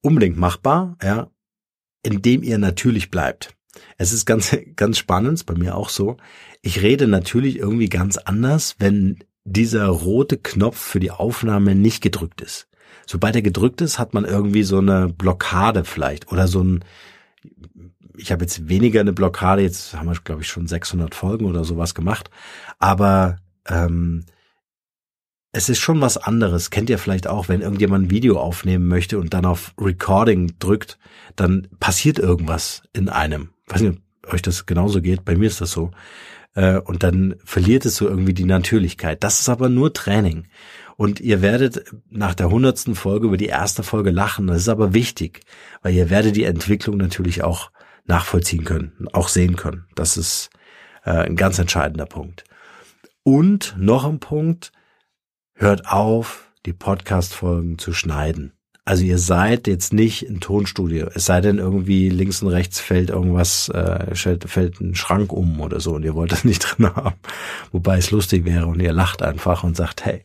unbedingt 0.00 0.36
machbar, 0.36 0.96
ja, 1.02 1.28
indem 2.04 2.44
ihr 2.44 2.58
natürlich 2.58 3.10
bleibt. 3.10 3.56
Es 3.98 4.12
ist 4.12 4.26
ganz, 4.26 4.56
ganz 4.76 4.96
spannend, 4.98 5.44
bei 5.44 5.54
mir 5.54 5.74
auch 5.74 5.88
so. 5.88 6.18
Ich 6.62 6.82
rede 6.82 7.08
natürlich 7.08 7.58
irgendwie 7.58 7.88
ganz 7.88 8.16
anders, 8.16 8.76
wenn 8.78 9.24
dieser 9.42 9.88
rote 9.88 10.36
Knopf 10.36 10.78
für 10.78 11.00
die 11.00 11.10
Aufnahme 11.10 11.74
nicht 11.74 12.00
gedrückt 12.00 12.42
ist. 12.42 12.69
Sobald 13.10 13.34
er 13.34 13.42
gedrückt 13.42 13.80
ist, 13.80 13.98
hat 13.98 14.14
man 14.14 14.24
irgendwie 14.24 14.62
so 14.62 14.78
eine 14.78 15.08
Blockade 15.08 15.82
vielleicht 15.82 16.30
oder 16.30 16.46
so 16.46 16.62
ein, 16.62 16.84
ich 18.16 18.30
habe 18.30 18.44
jetzt 18.44 18.68
weniger 18.68 19.00
eine 19.00 19.12
Blockade, 19.12 19.62
jetzt 19.62 19.94
haben 19.94 20.08
wir 20.08 20.14
glaube 20.22 20.42
ich 20.42 20.46
schon 20.46 20.68
600 20.68 21.12
Folgen 21.12 21.46
oder 21.46 21.64
sowas 21.64 21.96
gemacht, 21.96 22.30
aber 22.78 23.38
ähm, 23.66 24.26
es 25.50 25.68
ist 25.68 25.80
schon 25.80 26.00
was 26.00 26.18
anderes. 26.18 26.70
Kennt 26.70 26.88
ihr 26.88 26.98
vielleicht 26.98 27.26
auch, 27.26 27.48
wenn 27.48 27.62
irgendjemand 27.62 28.06
ein 28.06 28.10
Video 28.12 28.38
aufnehmen 28.38 28.86
möchte 28.86 29.18
und 29.18 29.34
dann 29.34 29.44
auf 29.44 29.74
Recording 29.76 30.52
drückt, 30.60 30.96
dann 31.34 31.66
passiert 31.80 32.20
irgendwas 32.20 32.84
in 32.92 33.08
einem. 33.08 33.50
Ich 33.66 33.74
weiß 33.74 33.80
nicht, 33.80 33.98
ob 34.24 34.34
euch 34.34 34.42
das 34.42 34.66
genauso 34.66 35.02
geht. 35.02 35.24
Bei 35.24 35.34
mir 35.34 35.48
ist 35.48 35.60
das 35.60 35.72
so. 35.72 35.90
Äh, 36.54 36.78
und 36.78 37.02
dann 37.02 37.34
verliert 37.44 37.84
es 37.86 37.96
so 37.96 38.08
irgendwie 38.08 38.34
die 38.34 38.44
Natürlichkeit. 38.44 39.24
Das 39.24 39.40
ist 39.40 39.48
aber 39.48 39.68
nur 39.68 39.92
Training. 39.92 40.46
Und 41.00 41.18
ihr 41.18 41.40
werdet 41.40 41.94
nach 42.10 42.34
der 42.34 42.50
hundertsten 42.50 42.94
Folge 42.94 43.28
über 43.28 43.38
die 43.38 43.46
erste 43.46 43.82
Folge 43.82 44.10
lachen. 44.10 44.48
Das 44.48 44.58
ist 44.58 44.68
aber 44.68 44.92
wichtig, 44.92 45.40
weil 45.80 45.94
ihr 45.94 46.10
werdet 46.10 46.36
die 46.36 46.44
Entwicklung 46.44 46.98
natürlich 46.98 47.42
auch 47.42 47.70
nachvollziehen 48.04 48.64
können, 48.66 49.08
auch 49.14 49.28
sehen 49.28 49.56
können. 49.56 49.86
Das 49.94 50.18
ist 50.18 50.50
äh, 51.06 51.12
ein 51.12 51.36
ganz 51.36 51.58
entscheidender 51.58 52.04
Punkt. 52.04 52.44
Und 53.22 53.74
noch 53.78 54.04
ein 54.04 54.20
Punkt, 54.20 54.72
hört 55.54 55.88
auf, 55.88 56.52
die 56.66 56.74
Podcast-Folgen 56.74 57.78
zu 57.78 57.94
schneiden. 57.94 58.52
Also 58.84 59.02
ihr 59.02 59.18
seid 59.18 59.68
jetzt 59.68 59.94
nicht 59.94 60.26
im 60.26 60.40
Tonstudio, 60.40 61.08
es 61.14 61.24
sei 61.24 61.40
denn 61.40 61.56
irgendwie 61.56 62.10
links 62.10 62.42
und 62.42 62.48
rechts 62.48 62.78
fällt 62.78 63.08
irgendwas, 63.08 63.70
äh, 63.70 64.14
fällt 64.14 64.80
ein 64.82 64.94
Schrank 64.94 65.32
um 65.32 65.62
oder 65.62 65.80
so 65.80 65.94
und 65.94 66.02
ihr 66.02 66.14
wollt 66.14 66.32
das 66.32 66.44
nicht 66.44 66.60
drin 66.60 66.94
haben. 66.94 67.16
Wobei 67.72 67.96
es 67.96 68.10
lustig 68.10 68.44
wäre 68.44 68.66
und 68.66 68.82
ihr 68.82 68.92
lacht 68.92 69.22
einfach 69.22 69.64
und 69.64 69.78
sagt, 69.78 70.04
hey, 70.04 70.24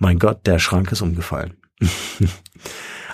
mein 0.00 0.18
Gott, 0.18 0.46
der 0.46 0.58
Schrank 0.58 0.90
ist 0.90 1.02
umgefallen. 1.02 1.54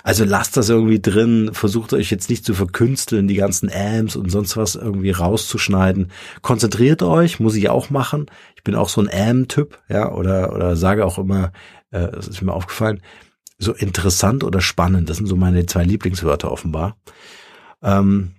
also 0.03 0.25
lasst 0.25 0.57
das 0.57 0.69
irgendwie 0.69 0.99
drin, 0.99 1.51
versucht 1.53 1.93
euch 1.93 2.09
jetzt 2.09 2.29
nicht 2.29 2.43
zu 2.43 2.53
verkünsteln, 2.53 3.27
die 3.27 3.35
ganzen 3.35 3.71
Amps 3.71 4.15
und 4.15 4.29
sonst 4.29 4.57
was 4.57 4.75
irgendwie 4.75 5.11
rauszuschneiden. 5.11 6.11
Konzentriert 6.41 7.03
euch, 7.03 7.39
muss 7.39 7.55
ich 7.55 7.69
auch 7.69 7.89
machen 7.91 8.25
bin 8.67 8.75
auch 8.75 8.89
so 8.89 9.01
ein 9.01 9.09
Am-Typ, 9.09 9.79
ja, 9.87 10.11
oder, 10.11 10.53
oder 10.53 10.75
sage 10.75 11.05
auch 11.05 11.17
immer, 11.17 11.53
äh, 11.91 12.09
das 12.11 12.27
ist 12.27 12.41
mir 12.41 12.51
aufgefallen, 12.51 13.01
so 13.57 13.71
interessant 13.73 14.43
oder 14.43 14.59
spannend. 14.59 15.09
Das 15.09 15.17
sind 15.17 15.27
so 15.27 15.37
meine 15.37 15.65
zwei 15.65 15.85
Lieblingswörter 15.85 16.51
offenbar. 16.51 16.97
Ähm, 17.81 18.35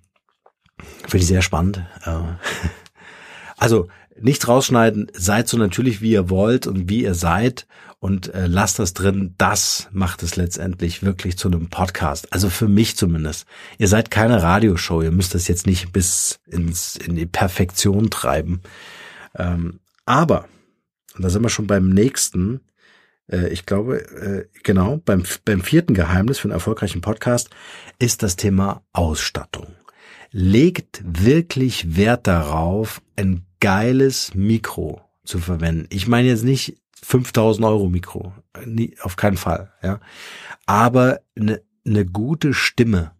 Finde 0.76 1.16
ich 1.16 1.26
sehr 1.26 1.40
spannend. 1.40 1.82
Äh, 2.04 2.10
also 3.56 3.88
nicht 4.20 4.46
rausschneiden, 4.48 5.10
seid 5.14 5.48
so 5.48 5.56
natürlich, 5.56 6.00
wie 6.00 6.12
ihr 6.12 6.30
wollt 6.30 6.66
und 6.66 6.88
wie 6.88 7.02
ihr 7.02 7.14
seid 7.14 7.66
und 8.00 8.32
äh, 8.34 8.46
lasst 8.46 8.78
das 8.78 8.94
drin. 8.94 9.34
Das 9.38 9.88
macht 9.90 10.22
es 10.22 10.36
letztendlich 10.36 11.02
wirklich 11.02 11.36
zu 11.36 11.48
einem 11.48 11.68
Podcast. 11.68 12.32
Also 12.32 12.48
für 12.48 12.68
mich 12.68 12.96
zumindest. 12.96 13.46
Ihr 13.78 13.88
seid 13.88 14.10
keine 14.10 14.42
Radioshow. 14.42 15.02
Ihr 15.02 15.10
müsst 15.10 15.34
das 15.34 15.48
jetzt 15.48 15.66
nicht 15.66 15.92
bis 15.92 16.40
ins 16.46 16.96
in 16.96 17.16
die 17.16 17.26
Perfektion 17.26 18.10
treiben. 18.10 18.60
Ähm, 19.36 19.80
aber, 20.06 20.48
und 21.16 21.24
da 21.24 21.30
sind 21.30 21.42
wir 21.42 21.48
schon 21.48 21.66
beim 21.66 21.88
nächsten, 21.90 22.60
äh, 23.30 23.48
ich 23.48 23.66
glaube, 23.66 23.98
äh, 23.98 24.46
genau, 24.62 25.00
beim, 25.04 25.24
beim 25.44 25.62
vierten 25.62 25.94
Geheimnis 25.94 26.38
für 26.38 26.44
einen 26.44 26.52
erfolgreichen 26.52 27.00
Podcast 27.00 27.50
ist 27.98 28.22
das 28.22 28.36
Thema 28.36 28.82
Ausstattung. 28.92 29.77
Legt 30.30 31.02
wirklich 31.04 31.96
Wert 31.96 32.26
darauf, 32.26 33.00
ein 33.16 33.44
geiles 33.60 34.34
Mikro 34.34 35.00
zu 35.24 35.38
verwenden. 35.38 35.86
Ich 35.90 36.08
meine 36.08 36.28
jetzt 36.28 36.44
nicht 36.44 36.76
5000 37.02 37.66
Euro 37.66 37.88
Mikro, 37.88 38.32
nie, 38.64 38.94
auf 39.02 39.16
keinen 39.16 39.36
Fall, 39.36 39.72
ja. 39.82 40.00
Aber 40.66 41.20
eine, 41.38 41.62
eine 41.86 42.04
gute 42.04 42.52
Stimme, 42.52 43.12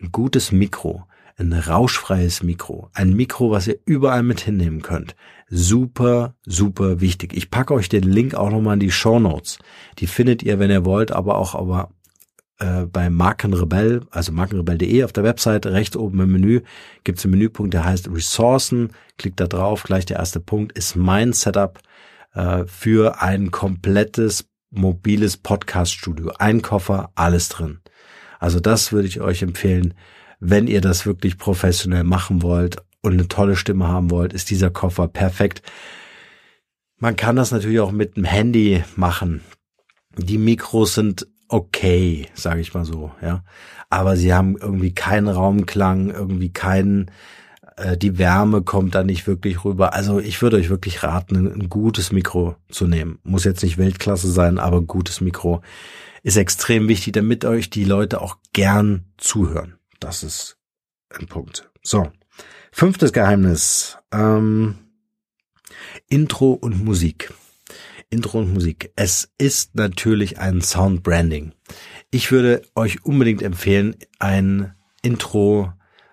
ein 0.00 0.12
gutes 0.12 0.52
Mikro, 0.52 1.06
ein 1.36 1.52
rauschfreies 1.52 2.42
Mikro, 2.42 2.90
ein 2.94 3.14
Mikro, 3.14 3.50
was 3.50 3.66
ihr 3.66 3.78
überall 3.86 4.22
mit 4.22 4.40
hinnehmen 4.40 4.82
könnt. 4.82 5.16
Super, 5.48 6.34
super 6.44 7.00
wichtig. 7.00 7.32
Ich 7.34 7.50
packe 7.50 7.74
euch 7.74 7.88
den 7.88 8.04
Link 8.04 8.34
auch 8.34 8.50
nochmal 8.50 8.74
in 8.74 8.80
die 8.80 8.90
Show 8.90 9.18
Notes. 9.18 9.58
Die 9.98 10.06
findet 10.06 10.42
ihr, 10.42 10.58
wenn 10.58 10.70
ihr 10.70 10.84
wollt, 10.84 11.12
aber 11.12 11.36
auch 11.36 11.54
aber 11.54 11.90
äh, 12.58 12.86
bei 12.86 13.10
Markenrebell, 13.10 14.02
also 14.10 14.32
markenrebell.de 14.32 15.04
auf 15.04 15.12
der 15.12 15.24
Website, 15.24 15.66
rechts 15.66 15.96
oben 15.96 16.20
im 16.20 16.32
Menü 16.32 16.60
gibt 17.02 17.18
es 17.18 17.24
einen 17.24 17.32
Menüpunkt, 17.32 17.74
der 17.74 17.84
heißt 17.84 18.08
Ressourcen. 18.12 18.92
Klickt 19.18 19.40
da 19.40 19.46
drauf, 19.46 19.82
gleich 19.82 20.06
der 20.06 20.18
erste 20.18 20.40
Punkt 20.40 20.76
ist 20.76 20.94
mein 20.94 21.32
Setup 21.32 21.80
äh, 22.34 22.64
für 22.66 23.20
ein 23.20 23.50
komplettes 23.50 24.48
mobiles 24.70 25.36
Podcast-Studio. 25.36 26.32
Ein 26.38 26.62
Koffer, 26.62 27.10
alles 27.14 27.48
drin. 27.48 27.80
Also 28.38 28.60
das 28.60 28.92
würde 28.92 29.08
ich 29.08 29.20
euch 29.20 29.42
empfehlen, 29.42 29.94
wenn 30.40 30.66
ihr 30.66 30.80
das 30.80 31.06
wirklich 31.06 31.38
professionell 31.38 32.04
machen 32.04 32.42
wollt 32.42 32.76
und 33.02 33.14
eine 33.14 33.28
tolle 33.28 33.56
Stimme 33.56 33.88
haben 33.88 34.10
wollt, 34.10 34.32
ist 34.32 34.50
dieser 34.50 34.70
Koffer 34.70 35.08
perfekt. 35.08 35.62
Man 36.98 37.16
kann 37.16 37.36
das 37.36 37.50
natürlich 37.50 37.80
auch 37.80 37.92
mit 37.92 38.16
dem 38.16 38.24
Handy 38.24 38.84
machen. 38.96 39.40
Die 40.16 40.38
Mikros 40.38 40.94
sind 40.94 41.26
okay, 41.54 42.26
sage 42.34 42.60
ich 42.60 42.74
mal 42.74 42.84
so, 42.84 43.12
ja. 43.22 43.44
Aber 43.88 44.16
sie 44.16 44.34
haben 44.34 44.56
irgendwie 44.56 44.92
keinen 44.92 45.28
Raumklang, 45.28 46.10
irgendwie 46.10 46.52
keinen, 46.52 47.12
äh, 47.76 47.96
die 47.96 48.18
Wärme 48.18 48.62
kommt 48.62 48.96
da 48.96 49.04
nicht 49.04 49.28
wirklich 49.28 49.64
rüber. 49.64 49.94
Also 49.94 50.18
ich 50.18 50.42
würde 50.42 50.56
euch 50.56 50.68
wirklich 50.68 51.04
raten, 51.04 51.36
ein, 51.36 51.52
ein 51.52 51.68
gutes 51.68 52.10
Mikro 52.10 52.56
zu 52.70 52.88
nehmen. 52.88 53.20
Muss 53.22 53.44
jetzt 53.44 53.62
nicht 53.62 53.78
Weltklasse 53.78 54.32
sein, 54.32 54.58
aber 54.58 54.78
ein 54.78 54.88
gutes 54.88 55.20
Mikro 55.20 55.62
ist 56.24 56.36
extrem 56.36 56.88
wichtig, 56.88 57.12
damit 57.12 57.44
euch 57.44 57.70
die 57.70 57.84
Leute 57.84 58.20
auch 58.20 58.38
gern 58.52 59.04
zuhören. 59.16 59.74
Das 60.00 60.24
ist 60.24 60.56
ein 61.10 61.28
Punkt. 61.28 61.70
So. 61.82 62.10
Fünftes 62.72 63.12
Geheimnis. 63.12 63.96
Ähm, 64.10 64.74
Intro 66.08 66.52
und 66.54 66.84
Musik. 66.84 67.32
Intro 68.14 68.38
und 68.38 68.54
Musik. 68.54 68.92
Es 68.94 69.28
ist 69.38 69.74
natürlich 69.74 70.38
ein 70.38 70.60
Soundbranding. 70.60 71.52
Ich 72.10 72.30
würde 72.30 72.62
euch 72.76 73.04
unbedingt 73.04 73.42
empfehlen, 73.42 73.96
ein 74.20 74.72
Intro 75.02 75.72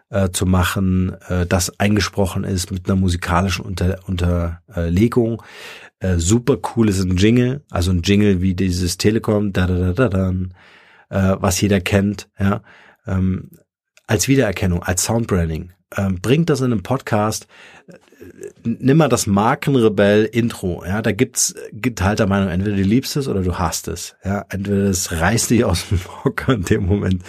äh, 0.10 0.32
zu 0.32 0.48
machen, 0.48 1.16
äh, 1.30 1.46
das 1.46 1.80
eingesprochen 1.80 2.44
ist 2.44 2.72
mit 2.72 2.88
einer 2.90 2.96
musikalischen 2.96 3.64
Unter 3.64 4.00
Unterlegung. 4.08 5.44
Äh, 6.00 6.18
super 6.18 6.58
cool 6.76 6.90
ist 6.90 7.02
ein 7.02 7.18
Jingle, 7.18 7.64
also 7.70 7.92
ein 7.92 8.02
Jingle 8.02 8.42
wie 8.42 8.56
dieses 8.56 8.98
Telekom, 8.98 9.54
da 9.54 9.68
da 9.68 9.94
da 9.94 9.94
da 9.94 10.10
da, 10.10 10.32
äh, 11.10 11.38
was 11.40 11.62
jeder 11.62 11.82
kennt, 11.82 12.30
ja. 12.40 12.64
Ähm, 13.06 13.52
als 14.08 14.28
Wiedererkennung, 14.28 14.82
als 14.82 15.04
Soundbranding. 15.04 15.72
Ähm, 15.96 16.20
bringt 16.20 16.50
das 16.50 16.62
in 16.62 16.72
einem 16.72 16.84
Podcast. 16.84 17.48
Nimm 18.64 18.98
mal 18.98 19.10
das 19.10 19.28
Markenrebell-Intro. 19.28 20.84
Ja, 20.86 21.02
da 21.02 21.12
gibt's 21.12 21.56
geteilter 21.72 22.28
Meinung. 22.28 22.50
Entweder 22.50 22.76
du 22.76 22.84
liebst 22.84 23.16
es 23.18 23.28
oder 23.28 23.42
du 23.42 23.58
hast 23.58 23.88
es. 23.88 24.16
Ja, 24.24 24.46
entweder 24.50 24.84
es 24.84 25.12
reißt 25.12 25.50
dich 25.50 25.66
aus 25.66 25.90
dem 25.90 26.00
Hocker 26.24 26.54
in 26.54 26.64
dem 26.64 26.86
Moment, 26.86 27.24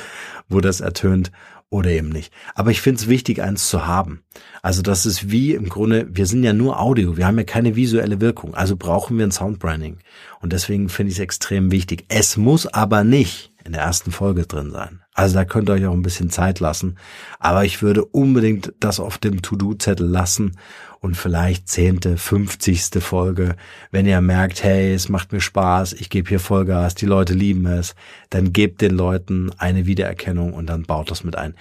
wo 0.49 0.61
das 0.61 0.81
ertönt, 0.81 1.31
oder 1.73 1.91
eben 1.91 2.11
nicht. 2.11 2.33
Aber 2.55 2.71
ich 2.71 2.83
finde 2.83 3.01
es 3.01 3.09
wichtig, 3.09 3.43
eins 3.43 3.69
zu 3.69 3.87
haben. 3.87 4.23
Also 4.61 4.83
das 4.83 5.07
ist 5.07 5.31
wie 5.31 5.55
im 5.55 5.71
Grunde, 5.71 6.07
wir 6.11 6.27
sind 6.27 6.45
ja 6.45 6.53
nur 6.53 6.79
Audio, 6.79 7.17
wir 7.17 7.27
haben 7.27 7.39
ja 7.39 7.45
keine 7.45 7.75
visuelle 7.75 8.21
Wirkung, 8.21 8.55
also 8.55 8.77
brauchen 8.77 9.17
wir 9.17 9.27
ein 9.27 9.33
Soundbranding. 9.33 9.97
Und 10.41 10.53
deswegen 10.53 10.91
finde 10.91 11.13
ich 11.13 11.19
es 11.19 11.23
extrem 11.23 11.73
wichtig. 11.73 12.05
Es 12.09 12.37
muss 12.37 12.67
aber 12.67 13.05
nicht 13.05 13.53
in 13.65 13.73
der 13.73 13.83
ersten 13.83 14.13
Folge 14.13 14.43
drin 14.43 14.71
sein. 14.71 15.02
Also 15.15 15.35
da 15.35 15.45
könnt 15.45 15.69
ihr 15.69 15.75
euch 15.75 15.87
auch 15.87 15.93
ein 15.93 16.03
bisschen 16.03 16.31
Zeit 16.31 16.61
lassen. 16.61 16.97
Aber 17.39 17.65
ich 17.65 17.83
würde 17.83 18.05
unbedingt 18.05 18.73
das 18.81 18.99
auf 18.99 19.19
dem 19.19 19.43
To-Do-Zettel 19.43 20.07
lassen 20.07 20.57
und 21.01 21.17
vielleicht 21.17 21.69
zehnte, 21.69 22.17
fünfzigste 22.17 23.01
Folge, 23.01 23.57
wenn 23.91 24.07
ihr 24.07 24.21
merkt, 24.21 24.63
hey, 24.63 24.95
es 24.95 25.09
macht 25.09 25.33
mir 25.33 25.41
Spaß, 25.41 25.95
ich 25.95 26.11
gebe 26.11 26.29
hier 26.29 26.41
Vollgas, 26.41 26.95
die 26.95 27.07
Leute 27.07 27.35
lieben 27.35 27.67
es, 27.67 27.95
dann 28.31 28.53
gebt 28.53 28.81
den 28.81 28.97
Leuten 28.97 29.51
eine 29.59 29.87
Wiedererkennung 29.87 30.55
und 30.55 30.67
dann 30.67 30.85
baut 30.85 31.11
das 31.11 31.25
mit 31.25 31.37
ein. 31.37 31.55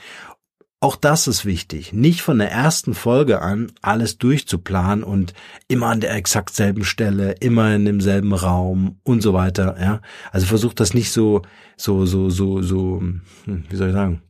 Auch 0.83 0.95
das 0.95 1.27
ist 1.27 1.45
wichtig, 1.45 1.93
nicht 1.93 2.23
von 2.23 2.39
der 2.39 2.51
ersten 2.51 2.95
Folge 2.95 3.43
an 3.43 3.71
alles 3.83 4.17
durchzuplanen 4.17 5.03
und 5.03 5.35
immer 5.67 5.85
an 5.89 6.01
der 6.01 6.15
exakt 6.15 6.55
selben 6.55 6.85
Stelle, 6.85 7.33
immer 7.33 7.75
in 7.75 7.85
demselben 7.85 8.33
Raum 8.33 8.97
und 9.03 9.21
so 9.21 9.31
weiter, 9.33 9.75
ja. 9.79 10.01
Also 10.31 10.47
versucht 10.47 10.79
das 10.79 10.95
nicht 10.95 11.11
so, 11.11 11.43
so, 11.77 12.07
so, 12.07 12.31
so, 12.31 12.63
so, 12.63 12.99
hm, 12.99 13.21
wie 13.69 13.75
soll 13.75 13.89
ich 13.89 13.93
sagen, 13.93 14.23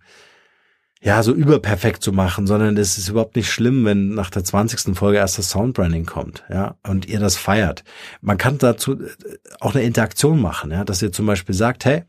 ja, 1.03 1.23
so 1.23 1.33
überperfekt 1.33 2.03
zu 2.03 2.11
machen, 2.11 2.45
sondern 2.45 2.77
es 2.77 2.99
ist 2.99 3.09
überhaupt 3.09 3.35
nicht 3.35 3.51
schlimm, 3.51 3.85
wenn 3.85 4.09
nach 4.13 4.29
der 4.29 4.43
20. 4.43 4.95
Folge 4.95 5.17
erst 5.17 5.39
das 5.39 5.49
Soundbranding 5.49 6.05
kommt, 6.05 6.43
ja, 6.47 6.75
und 6.87 7.07
ihr 7.07 7.19
das 7.19 7.37
feiert. 7.37 7.83
Man 8.21 8.37
kann 8.37 8.59
dazu 8.59 8.93
äh, 8.93 9.07
auch 9.59 9.73
eine 9.73 9.83
Interaktion 9.83 10.39
machen, 10.39 10.69
ja, 10.69 10.83
dass 10.83 11.01
ihr 11.01 11.11
zum 11.11 11.25
Beispiel 11.25 11.55
sagt, 11.55 11.85
hey, 11.85 12.03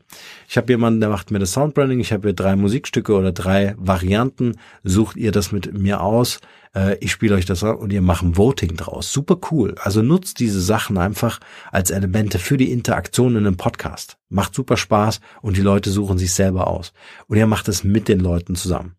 ich 0.47 0.57
habe 0.57 0.71
jemanden, 0.71 0.99
der 0.99 1.09
macht 1.09 1.31
mir 1.31 1.39
das 1.39 1.53
Soundbranding, 1.53 1.99
ich 1.99 2.13
habe 2.13 2.27
hier 2.27 2.35
drei 2.35 2.55
Musikstücke 2.55 3.13
oder 3.13 3.31
drei 3.31 3.73
Varianten, 3.77 4.57
sucht 4.83 5.17
ihr 5.17 5.31
das 5.31 5.51
mit 5.51 5.73
mir 5.75 6.01
aus, 6.01 6.39
äh, 6.75 6.97
ich 6.99 7.11
spiele 7.11 7.35
euch 7.35 7.45
das 7.45 7.63
und 7.63 7.93
ihr 7.93 8.01
macht 8.01 8.23
ein 8.23 8.37
Voting 8.37 8.75
draus. 8.75 9.11
Super 9.11 9.37
cool. 9.51 9.75
Also 9.79 10.01
nutzt 10.01 10.39
diese 10.39 10.61
Sachen 10.61 10.97
einfach 10.97 11.39
als 11.71 11.91
Elemente 11.91 12.39
für 12.39 12.57
die 12.57 12.71
Interaktion 12.71 13.35
in 13.35 13.45
einem 13.45 13.57
Podcast. 13.57 14.17
Macht 14.29 14.55
super 14.55 14.77
Spaß 14.77 15.19
und 15.41 15.57
die 15.57 15.61
Leute 15.61 15.91
suchen 15.91 16.17
sich 16.17 16.33
selber 16.33 16.67
aus. 16.67 16.93
Und 17.27 17.37
ihr 17.37 17.47
macht 17.47 17.67
es 17.67 17.83
mit 17.83 18.07
den 18.07 18.19
Leuten 18.19 18.55
zusammen. 18.55 18.95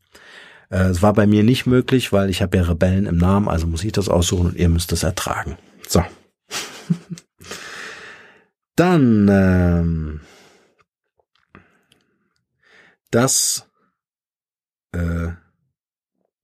Äh, 0.71 0.85
es 0.85 1.03
war 1.03 1.13
bei 1.13 1.27
mir 1.27 1.43
nicht 1.43 1.67
möglich, 1.67 2.13
weil 2.13 2.31
ich 2.31 2.43
habe 2.43 2.57
ja 2.57 2.63
Rebellen 2.65 3.07
im 3.07 3.17
Namen, 3.17 3.49
also 3.49 3.67
muss 3.67 3.85
ich 3.85 3.93
das 3.93 4.09
aussuchen 4.09 4.47
und 4.47 4.57
ihr 4.57 4.69
müsst 4.69 4.93
das 4.93 5.03
ertragen. 5.03 5.57
So. 5.89 6.05
Dann 8.77 9.29
ähm, 9.31 10.21
das 13.11 13.69
äh, 14.93 15.29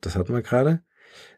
das 0.00 0.16
hatten 0.16 0.32
wir 0.32 0.42
gerade. 0.42 0.82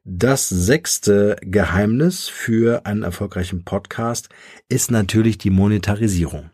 Das 0.04 0.48
sechste 0.48 1.36
Geheimnis 1.42 2.26
für 2.26 2.86
einen 2.86 3.04
erfolgreichen 3.04 3.62
Podcast 3.62 4.30
ist 4.68 4.90
natürlich 4.90 5.38
die 5.38 5.50
Monetarisierung. 5.50 6.50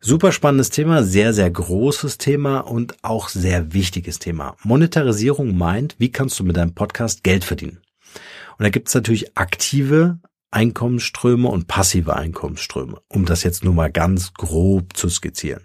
Super 0.00 0.32
spannendes 0.32 0.70
Thema, 0.70 1.04
sehr, 1.04 1.32
sehr 1.32 1.48
großes 1.48 2.18
Thema 2.18 2.58
und 2.58 2.96
auch 3.02 3.28
sehr 3.28 3.72
wichtiges 3.72 4.18
Thema. 4.18 4.56
Monetarisierung 4.64 5.56
meint, 5.56 5.94
wie 5.98 6.10
kannst 6.10 6.40
du 6.40 6.44
mit 6.44 6.56
deinem 6.56 6.74
Podcast 6.74 7.22
Geld 7.22 7.44
verdienen? 7.44 7.82
Und 8.58 8.64
da 8.64 8.70
gibt 8.70 8.88
es 8.88 8.94
natürlich 8.94 9.38
aktive 9.38 10.18
Einkommensströme 10.50 11.46
und 11.46 11.68
passive 11.68 12.16
Einkommensströme, 12.16 13.00
um 13.08 13.26
das 13.26 13.44
jetzt 13.44 13.62
nur 13.62 13.74
mal 13.74 13.92
ganz 13.92 14.34
grob 14.34 14.96
zu 14.96 15.08
skizzieren. 15.08 15.62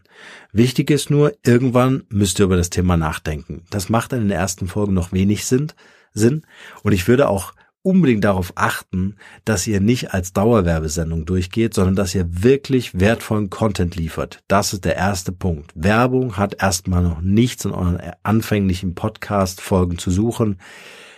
Wichtig 0.54 0.92
ist 0.92 1.10
nur, 1.10 1.34
irgendwann 1.44 2.04
müsst 2.10 2.40
ihr 2.40 2.46
über 2.46 2.58
das 2.58 2.70
Thema 2.70 2.96
nachdenken. 2.96 3.64
Das 3.72 3.90
macht 3.90 4.14
in 4.14 4.20
den 4.20 4.32
ersten 4.32 4.68
Folgen 4.68 4.94
noch 4.94 5.12
wenig 5.12 5.46
Sinn, 5.46 5.72
Sinn. 6.14 6.44
Und 6.84 6.92
ich 6.92 7.08
würde 7.08 7.30
auch 7.30 7.54
unbedingt 7.84 8.24
darauf 8.24 8.54
achten, 8.56 9.16
dass 9.46 9.66
ihr 9.66 9.80
nicht 9.80 10.14
als 10.14 10.34
Dauerwerbesendung 10.34 11.26
durchgeht, 11.26 11.74
sondern 11.74 11.96
dass 11.96 12.14
ihr 12.14 12.44
wirklich 12.44 13.00
wertvollen 13.00 13.50
Content 13.50 13.96
liefert. 13.96 14.44
Das 14.48 14.74
ist 14.74 14.86
der 14.86 14.96
erste 14.96 15.32
Punkt. 15.32 15.72
Werbung 15.76 16.38
hat 16.38 16.62
erstmal 16.62 17.02
noch 17.02 17.22
nichts 17.22 17.66
in 17.66 17.72
euren 17.72 18.00
anfänglichen 18.24 18.94
Podcast-Folgen 18.94 19.98
zu 19.98 20.12
suchen. 20.12 20.58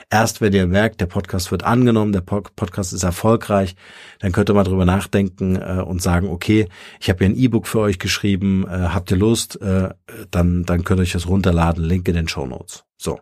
Erst 0.09 0.41
wenn 0.41 0.53
ihr 0.53 0.67
merkt, 0.67 1.01
der 1.01 1.07
Podcast 1.07 1.49
wird 1.49 1.63
angenommen, 1.63 2.13
der 2.13 2.21
Podcast 2.21 2.93
ist 2.93 3.01
erfolgreich, 3.01 3.75
dann 4.19 4.31
könnt 4.31 4.49
ihr 4.49 4.53
mal 4.53 4.63
drüber 4.63 4.85
nachdenken 4.85 5.55
äh, 5.55 5.81
und 5.83 6.03
sagen, 6.03 6.29
okay, 6.29 6.67
ich 6.99 7.09
habe 7.09 7.25
hier 7.25 7.33
ein 7.33 7.35
E-Book 7.35 7.65
für 7.65 7.79
euch 7.79 7.97
geschrieben, 7.97 8.63
äh, 8.67 8.89
habt 8.89 9.09
ihr 9.09 9.17
Lust, 9.17 9.59
äh, 9.59 9.89
dann, 10.29 10.65
dann 10.65 10.83
könnt 10.83 10.99
ihr 10.99 11.03
euch 11.03 11.13
das 11.13 11.27
runterladen, 11.27 11.83
Link 11.83 12.07
in 12.07 12.13
den 12.13 12.27
Show 12.27 12.45
Notes. 12.45 12.85
So. 12.95 13.19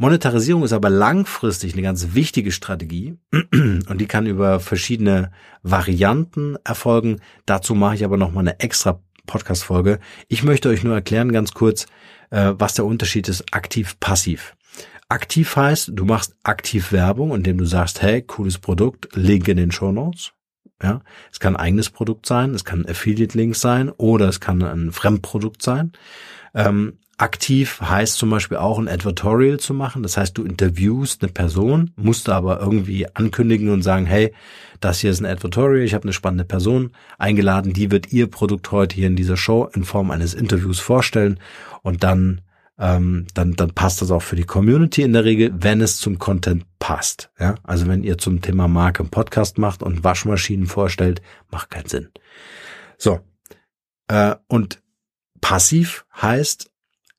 Monetarisierung 0.00 0.62
ist 0.62 0.72
aber 0.72 0.88
langfristig 0.88 1.74
eine 1.74 1.82
ganz 1.82 2.14
wichtige 2.14 2.52
Strategie 2.52 3.18
und 3.52 4.00
die 4.00 4.06
kann 4.06 4.24
über 4.24 4.58
verschiedene 4.58 5.30
Varianten 5.62 6.56
erfolgen. 6.64 7.20
Dazu 7.44 7.74
mache 7.74 7.96
ich 7.96 8.04
aber 8.06 8.16
noch 8.16 8.32
mal 8.32 8.40
eine 8.40 8.60
extra 8.60 9.02
Podcast-Folge. 9.26 10.00
Ich 10.28 10.42
möchte 10.42 10.70
euch 10.70 10.84
nur 10.84 10.94
erklären 10.94 11.32
ganz 11.32 11.52
kurz, 11.52 11.84
äh, 12.30 12.54
was 12.56 12.72
der 12.72 12.86
Unterschied 12.86 13.28
ist 13.28 13.52
aktiv-passiv. 13.52 14.56
Aktiv 15.10 15.54
heißt, 15.54 15.90
du 15.92 16.06
machst 16.06 16.34
aktiv 16.44 16.92
Werbung, 16.92 17.34
indem 17.34 17.58
du 17.58 17.66
sagst, 17.66 18.00
hey, 18.00 18.22
cooles 18.22 18.56
Produkt, 18.56 19.14
Link 19.14 19.48
in 19.48 19.58
den 19.58 19.70
Show 19.70 19.92
Notes. 19.92 20.32
Ja, 20.82 21.02
es 21.30 21.40
kann 21.40 21.56
ein 21.56 21.62
eigenes 21.62 21.90
Produkt 21.90 22.24
sein, 22.24 22.54
es 22.54 22.64
kann 22.64 22.86
Affiliate-Link 22.86 23.54
sein 23.54 23.90
oder 23.90 24.30
es 24.30 24.40
kann 24.40 24.62
ein 24.62 24.92
Fremdprodukt 24.92 25.60
sein. 25.60 25.92
Ähm, 26.54 26.94
Aktiv 27.20 27.80
heißt 27.80 28.16
zum 28.16 28.30
Beispiel 28.30 28.56
auch 28.56 28.78
ein 28.78 28.88
Advertorial 28.88 29.60
zu 29.60 29.74
machen. 29.74 30.02
Das 30.02 30.16
heißt, 30.16 30.38
du 30.38 30.44
interviewst 30.44 31.22
eine 31.22 31.30
Person, 31.30 31.90
musst 31.96 32.28
aber 32.28 32.60
irgendwie 32.60 33.06
ankündigen 33.14 33.70
und 33.70 33.82
sagen, 33.82 34.06
hey, 34.06 34.32
das 34.80 35.00
hier 35.00 35.10
ist 35.10 35.20
ein 35.20 35.26
Advertorial, 35.26 35.84
ich 35.84 35.92
habe 35.92 36.04
eine 36.04 36.14
spannende 36.14 36.44
Person 36.44 36.92
eingeladen, 37.18 37.74
die 37.74 37.90
wird 37.90 38.12
ihr 38.12 38.28
Produkt 38.28 38.72
heute 38.72 38.96
hier 38.96 39.06
in 39.06 39.16
dieser 39.16 39.36
Show 39.36 39.68
in 39.74 39.84
Form 39.84 40.10
eines 40.10 40.32
Interviews 40.32 40.80
vorstellen 40.80 41.38
und 41.82 42.02
dann 42.02 42.40
ähm, 42.78 43.26
dann, 43.34 43.52
dann 43.56 43.72
passt 43.72 44.00
das 44.00 44.10
auch 44.10 44.22
für 44.22 44.36
die 44.36 44.44
Community 44.44 45.02
in 45.02 45.12
der 45.12 45.24
Regel, 45.24 45.52
wenn 45.52 45.82
es 45.82 45.98
zum 45.98 46.18
Content 46.18 46.64
passt. 46.78 47.30
Ja? 47.38 47.56
Also 47.62 47.86
wenn 47.86 48.02
ihr 48.02 48.16
zum 48.16 48.40
Thema 48.40 48.68
Marke 48.68 49.02
einen 49.02 49.10
Podcast 49.10 49.58
macht 49.58 49.82
und 49.82 50.02
Waschmaschinen 50.02 50.66
vorstellt, 50.66 51.20
macht 51.50 51.68
keinen 51.68 51.88
Sinn. 51.88 52.08
So. 52.96 53.20
Äh, 54.08 54.36
und 54.48 54.80
passiv 55.42 56.06
heißt, 56.22 56.69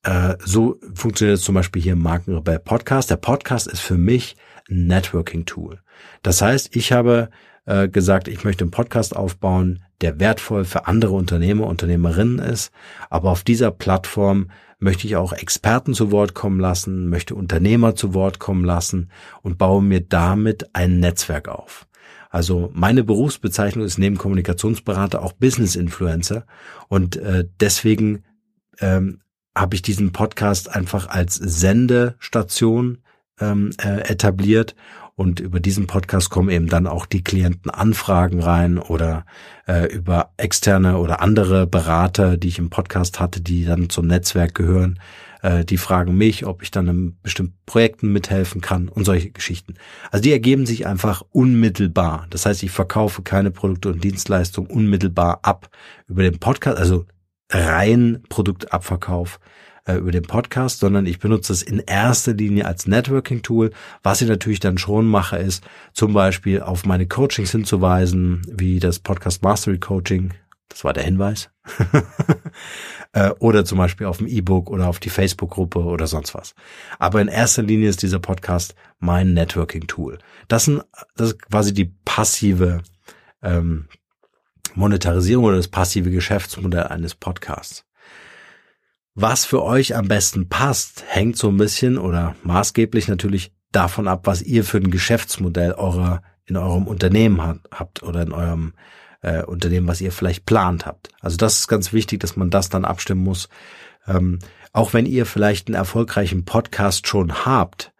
äh, 0.02 0.36
so 0.44 0.78
funktioniert 0.94 1.38
es 1.38 1.44
zum 1.44 1.54
Beispiel 1.54 1.82
hier 1.82 1.92
im 1.92 2.02
Markenrebell 2.02 2.58
Podcast. 2.58 3.10
Der 3.10 3.16
Podcast 3.16 3.66
ist 3.66 3.80
für 3.80 3.98
mich 3.98 4.36
ein 4.70 4.86
Networking-Tool. 4.86 5.80
Das 6.22 6.42
heißt, 6.42 6.74
ich 6.74 6.92
habe 6.92 7.30
äh, 7.66 7.88
gesagt, 7.88 8.28
ich 8.28 8.44
möchte 8.44 8.64
einen 8.64 8.70
Podcast 8.70 9.14
aufbauen, 9.14 9.84
der 10.00 10.18
wertvoll 10.18 10.64
für 10.64 10.86
andere 10.86 11.12
Unternehmer, 11.12 11.66
Unternehmerinnen 11.66 12.38
ist. 12.40 12.72
Aber 13.10 13.30
auf 13.30 13.44
dieser 13.44 13.70
Plattform 13.70 14.50
möchte 14.78 15.06
ich 15.06 15.14
auch 15.14 15.32
Experten 15.32 15.94
zu 15.94 16.10
Wort 16.10 16.34
kommen 16.34 16.58
lassen, 16.58 17.08
möchte 17.08 17.36
Unternehmer 17.36 17.94
zu 17.94 18.14
Wort 18.14 18.40
kommen 18.40 18.64
lassen 18.64 19.10
und 19.42 19.58
baue 19.58 19.82
mir 19.82 20.00
damit 20.00 20.74
ein 20.74 20.98
Netzwerk 20.98 21.48
auf. 21.48 21.86
Also 22.30 22.70
meine 22.72 23.04
Berufsbezeichnung 23.04 23.84
ist 23.84 23.98
neben 23.98 24.18
Kommunikationsberater 24.18 25.22
auch 25.22 25.34
Business 25.34 25.76
Influencer 25.76 26.46
und 26.88 27.16
äh, 27.16 27.44
deswegen 27.60 28.24
ähm, 28.80 29.20
habe 29.56 29.74
ich 29.74 29.82
diesen 29.82 30.12
Podcast 30.12 30.74
einfach 30.74 31.08
als 31.08 31.34
Sendestation 31.34 32.98
ähm, 33.40 33.70
äh, 33.82 34.08
etabliert 34.10 34.74
und 35.14 35.40
über 35.40 35.60
diesen 35.60 35.86
Podcast 35.86 36.30
kommen 36.30 36.48
eben 36.48 36.68
dann 36.68 36.86
auch 36.86 37.04
die 37.04 37.22
Klientenanfragen 37.22 38.40
rein 38.40 38.78
oder 38.78 39.26
äh, 39.68 39.86
über 39.92 40.30
externe 40.38 40.96
oder 40.98 41.20
andere 41.20 41.66
Berater, 41.66 42.38
die 42.38 42.48
ich 42.48 42.58
im 42.58 42.70
Podcast 42.70 43.20
hatte, 43.20 43.42
die 43.42 43.64
dann 43.64 43.90
zum 43.90 44.06
Netzwerk 44.06 44.54
gehören. 44.54 44.98
Äh, 45.42 45.66
die 45.66 45.76
fragen 45.76 46.16
mich, 46.16 46.46
ob 46.46 46.62
ich 46.62 46.70
dann 46.70 46.88
in 46.88 47.18
bestimmten 47.22 47.58
Projekten 47.66 48.10
mithelfen 48.10 48.62
kann 48.62 48.88
und 48.88 49.04
solche 49.04 49.30
Geschichten. 49.30 49.74
Also 50.10 50.22
die 50.22 50.32
ergeben 50.32 50.64
sich 50.64 50.86
einfach 50.86 51.22
unmittelbar. 51.30 52.26
Das 52.30 52.46
heißt, 52.46 52.62
ich 52.62 52.70
verkaufe 52.70 53.22
keine 53.22 53.50
Produkte 53.50 53.90
und 53.90 54.02
Dienstleistungen 54.02 54.70
unmittelbar 54.70 55.40
ab 55.42 55.68
über 56.08 56.22
den 56.22 56.38
Podcast. 56.38 56.78
Also 56.78 57.04
rein 57.52 58.22
Produktabverkauf 58.28 59.38
äh, 59.84 59.94
über 59.94 60.10
den 60.10 60.22
Podcast, 60.22 60.80
sondern 60.80 61.06
ich 61.06 61.18
benutze 61.18 61.52
es 61.52 61.62
in 61.62 61.78
erster 61.80 62.34
Linie 62.34 62.66
als 62.66 62.86
Networking-Tool. 62.86 63.70
Was 64.02 64.22
ich 64.22 64.28
natürlich 64.28 64.60
dann 64.60 64.78
schon 64.78 65.06
mache, 65.06 65.36
ist 65.36 65.64
zum 65.92 66.12
Beispiel 66.12 66.62
auf 66.62 66.86
meine 66.86 67.06
Coachings 67.06 67.52
hinzuweisen, 67.52 68.42
wie 68.48 68.80
das 68.80 68.98
Podcast 68.98 69.42
Mastery 69.42 69.78
Coaching. 69.78 70.34
Das 70.68 70.84
war 70.84 70.94
der 70.94 71.04
Hinweis. 71.04 71.50
äh, 73.12 73.30
oder 73.40 73.64
zum 73.64 73.78
Beispiel 73.78 74.06
auf 74.06 74.18
dem 74.18 74.26
E-Book 74.26 74.70
oder 74.70 74.88
auf 74.88 75.00
die 75.00 75.10
Facebook-Gruppe 75.10 75.80
oder 75.80 76.06
sonst 76.06 76.34
was. 76.34 76.54
Aber 76.98 77.20
in 77.20 77.28
erster 77.28 77.62
Linie 77.62 77.90
ist 77.90 78.02
dieser 78.02 78.20
Podcast 78.20 78.74
mein 78.98 79.34
Networking-Tool. 79.34 80.18
Das, 80.48 80.64
sind, 80.64 80.82
das 81.16 81.32
ist 81.32 81.42
quasi 81.42 81.74
die 81.74 81.92
passive 82.04 82.82
ähm, 83.42 83.86
Monetarisierung 84.74 85.44
oder 85.44 85.56
das 85.56 85.68
passive 85.68 86.10
Geschäftsmodell 86.10 86.84
eines 86.84 87.14
Podcasts. 87.14 87.84
Was 89.14 89.44
für 89.44 89.62
euch 89.62 89.94
am 89.94 90.08
besten 90.08 90.48
passt, 90.48 91.04
hängt 91.06 91.36
so 91.36 91.48
ein 91.48 91.58
bisschen 91.58 91.98
oder 91.98 92.34
maßgeblich 92.44 93.08
natürlich 93.08 93.52
davon 93.70 94.08
ab, 94.08 94.26
was 94.26 94.42
ihr 94.42 94.64
für 94.64 94.78
ein 94.78 94.90
Geschäftsmodell 94.90 95.72
eurer, 95.72 96.22
in 96.46 96.56
eurem 96.56 96.86
Unternehmen 96.86 97.60
habt 97.70 98.02
oder 98.02 98.22
in 98.22 98.32
eurem 98.32 98.72
äh, 99.22 99.42
unter 99.42 99.68
dem, 99.68 99.86
was 99.86 100.00
ihr 100.00 100.12
vielleicht 100.12 100.46
plant 100.46 100.86
habt. 100.86 101.08
Also 101.20 101.36
das 101.36 101.60
ist 101.60 101.68
ganz 101.68 101.92
wichtig, 101.92 102.20
dass 102.20 102.36
man 102.36 102.50
das 102.50 102.68
dann 102.68 102.84
abstimmen 102.84 103.22
muss. 103.22 103.48
Ähm, 104.06 104.38
auch 104.72 104.94
wenn 104.94 105.06
ihr 105.06 105.26
vielleicht 105.26 105.68
einen 105.68 105.74
erfolgreichen 105.74 106.44
Podcast 106.44 107.06
schon 107.06 107.44
habt, 107.44 107.92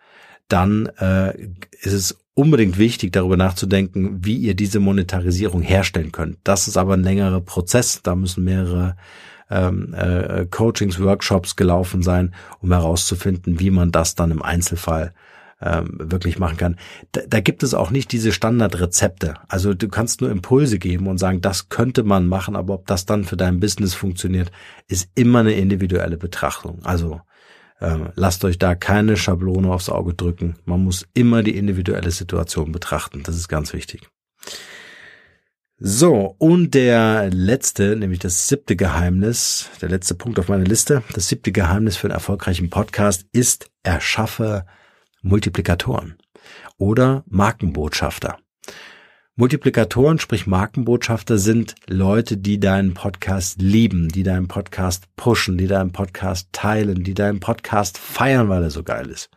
dann 0.48 0.86
äh, 0.98 1.48
ist 1.80 1.92
es 1.92 2.18
unbedingt 2.34 2.78
wichtig, 2.78 3.12
darüber 3.12 3.36
nachzudenken, 3.36 4.24
wie 4.24 4.36
ihr 4.36 4.54
diese 4.54 4.80
Monetarisierung 4.80 5.62
herstellen 5.62 6.12
könnt. 6.12 6.38
Das 6.44 6.68
ist 6.68 6.76
aber 6.76 6.94
ein 6.94 7.02
längerer 7.02 7.40
Prozess. 7.40 8.00
Da 8.02 8.14
müssen 8.14 8.44
mehrere 8.44 8.96
ähm, 9.50 9.94
äh, 9.94 10.46
Coachings, 10.46 10.98
Workshops 10.98 11.56
gelaufen 11.56 12.02
sein, 12.02 12.34
um 12.60 12.72
herauszufinden, 12.72 13.60
wie 13.60 13.70
man 13.70 13.92
das 13.92 14.14
dann 14.14 14.30
im 14.30 14.42
Einzelfall 14.42 15.12
ähm, 15.60 15.96
wirklich 15.98 16.38
machen 16.38 16.56
kann. 16.56 16.76
Da, 17.12 17.20
da 17.28 17.40
gibt 17.40 17.62
es 17.62 17.74
auch 17.74 17.90
nicht 17.90 18.10
diese 18.12 18.32
Standardrezepte. 18.32 19.34
Also 19.48 19.74
du 19.74 19.88
kannst 19.88 20.20
nur 20.20 20.30
Impulse 20.30 20.78
geben 20.78 21.06
und 21.06 21.18
sagen, 21.18 21.40
das 21.40 21.68
könnte 21.68 22.02
man 22.02 22.26
machen, 22.26 22.56
aber 22.56 22.74
ob 22.74 22.86
das 22.86 23.06
dann 23.06 23.24
für 23.24 23.36
dein 23.36 23.60
Business 23.60 23.94
funktioniert, 23.94 24.50
ist 24.88 25.08
immer 25.14 25.40
eine 25.40 25.52
individuelle 25.52 26.16
Betrachtung. 26.16 26.80
Also 26.84 27.20
ähm, 27.82 28.10
lasst 28.14 28.44
euch 28.44 28.58
da 28.58 28.74
keine 28.74 29.16
Schablone 29.16 29.70
aufs 29.70 29.88
Auge 29.88 30.14
drücken. 30.14 30.56
Man 30.64 30.84
muss 30.84 31.06
immer 31.14 31.42
die 31.42 31.56
individuelle 31.56 32.10
Situation 32.10 32.72
betrachten. 32.72 33.22
Das 33.24 33.36
ist 33.36 33.48
ganz 33.48 33.72
wichtig. 33.72 34.08
So, 35.78 36.36
und 36.38 36.74
der 36.74 37.28
letzte, 37.30 37.96
nämlich 37.96 38.20
das 38.20 38.46
siebte 38.46 38.76
Geheimnis, 38.76 39.68
der 39.80 39.88
letzte 39.88 40.14
Punkt 40.14 40.38
auf 40.38 40.48
meiner 40.48 40.64
Liste, 40.64 41.02
das 41.12 41.26
siebte 41.26 41.50
Geheimnis 41.50 41.96
für 41.96 42.06
einen 42.06 42.14
erfolgreichen 42.14 42.70
Podcast 42.70 43.26
ist, 43.32 43.68
erschaffe 43.82 44.64
Multiplikatoren 45.22 46.16
oder 46.78 47.24
Markenbotschafter. 47.26 48.38
Multiplikatoren, 49.34 50.18
sprich 50.18 50.46
Markenbotschafter, 50.46 51.38
sind 51.38 51.74
Leute, 51.86 52.36
die 52.36 52.60
deinen 52.60 52.92
Podcast 52.92 53.62
lieben, 53.62 54.10
die 54.10 54.24
deinen 54.24 54.46
Podcast 54.46 55.04
pushen, 55.16 55.56
die 55.56 55.66
deinen 55.66 55.90
Podcast 55.90 56.48
teilen, 56.52 57.02
die 57.02 57.14
deinen 57.14 57.40
Podcast 57.40 57.96
feiern, 57.96 58.50
weil 58.50 58.62
er 58.62 58.70
so 58.70 58.82
geil 58.82 59.08
ist. 59.08 59.30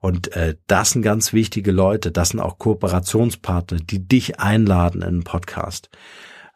Und 0.00 0.36
äh, 0.36 0.56
das 0.66 0.90
sind 0.90 1.00
ganz 1.00 1.32
wichtige 1.32 1.72
Leute, 1.72 2.12
das 2.12 2.28
sind 2.28 2.40
auch 2.40 2.58
Kooperationspartner, 2.58 3.78
die 3.78 4.06
dich 4.06 4.38
einladen 4.38 5.00
in 5.00 5.08
einen 5.08 5.24
Podcast. 5.24 5.88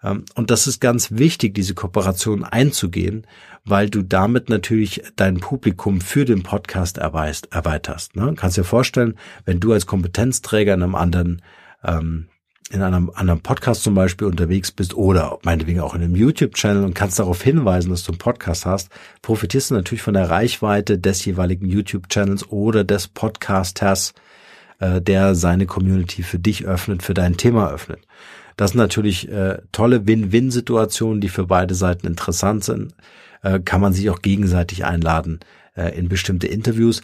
Ähm, 0.03 0.27
und 0.35 0.51
das 0.51 0.67
ist 0.67 0.83
ganz 0.83 1.13
wichtig, 1.13 1.55
diese 1.55 1.73
Kooperation 1.73 2.45
einzugehen, 2.45 3.27
weil 3.65 3.89
du 3.89 4.03
damit 4.03 4.51
natürlich 4.51 5.03
dein 5.17 5.41
Publikum 5.41 6.03
für 6.03 6.27
den 6.27 6.43
Podcast 6.43 6.99
erweiterst. 6.99 8.17
Ne? 8.17 8.35
Kannst 8.37 8.59
dir 8.59 8.65
vorstellen, 8.65 9.17
wenn 9.47 9.61
du 9.61 9.73
als 9.73 9.87
Kompetenzträger 9.87 10.75
in 10.75 10.83
einem 10.83 10.95
anderen 10.95 11.41
ähm, 11.83 12.29
in 12.71 12.83
einem 12.83 13.11
anderen 13.15 13.41
Podcast 13.41 13.83
zum 13.83 13.95
Beispiel 13.95 14.29
unterwegs 14.29 14.71
bist 14.71 14.95
oder 14.95 15.39
meinetwegen 15.43 15.81
auch 15.81 15.95
in 15.95 16.03
einem 16.03 16.15
YouTube-Channel 16.15 16.85
und 16.85 16.95
kannst 16.95 17.19
darauf 17.19 17.43
hinweisen, 17.43 17.91
dass 17.91 18.05
du 18.05 18.13
einen 18.13 18.19
Podcast 18.19 18.65
hast, 18.65 18.91
profitierst 19.23 19.71
du 19.71 19.75
natürlich 19.75 20.03
von 20.03 20.15
der 20.15 20.31
Reichweite 20.31 20.97
des 20.97 21.25
jeweiligen 21.25 21.67
YouTube-Channels 21.67 22.49
oder 22.51 22.85
des 22.85 23.09
Podcasters, 23.09 24.15
äh, 24.79 25.03
der 25.03 25.35
seine 25.35 25.67
Community 25.67 26.23
für 26.23 26.39
dich 26.39 26.65
öffnet, 26.65 27.03
für 27.03 27.15
dein 27.15 27.37
Thema 27.37 27.71
öffnet. 27.73 28.07
Das 28.57 28.71
sind 28.71 28.79
natürlich 28.79 29.29
äh, 29.29 29.59
tolle 29.73 30.07
Win-Win-Situationen, 30.07 31.21
die 31.21 31.29
für 31.29 31.47
beide 31.47 31.75
Seiten 31.75 32.07
interessant 32.07 32.63
sind. 32.63 32.95
Äh, 33.43 33.59
kann 33.61 33.81
man 33.81 33.93
sich 33.93 34.11
auch 34.11 34.23
gegenseitig 34.23 34.85
einladen 34.85 35.41
äh, 35.75 35.99
in 35.99 36.09
bestimmte 36.09 36.47
Interviews. 36.47 37.03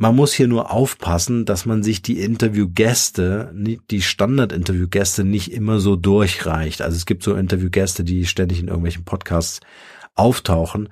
Man 0.00 0.14
muss 0.14 0.32
hier 0.32 0.46
nur 0.46 0.70
aufpassen, 0.70 1.44
dass 1.44 1.66
man 1.66 1.82
sich 1.82 2.02
die 2.02 2.20
Interviewgäste, 2.20 3.52
die 3.52 4.00
Standard-Interviewgäste 4.00 5.24
nicht 5.24 5.50
immer 5.50 5.80
so 5.80 5.96
durchreicht. 5.96 6.82
Also 6.82 6.96
es 6.96 7.04
gibt 7.04 7.24
so 7.24 7.34
Interviewgäste, 7.34 8.04
die 8.04 8.24
ständig 8.24 8.60
in 8.60 8.68
irgendwelchen 8.68 9.04
Podcasts 9.04 9.58
auftauchen. 10.14 10.88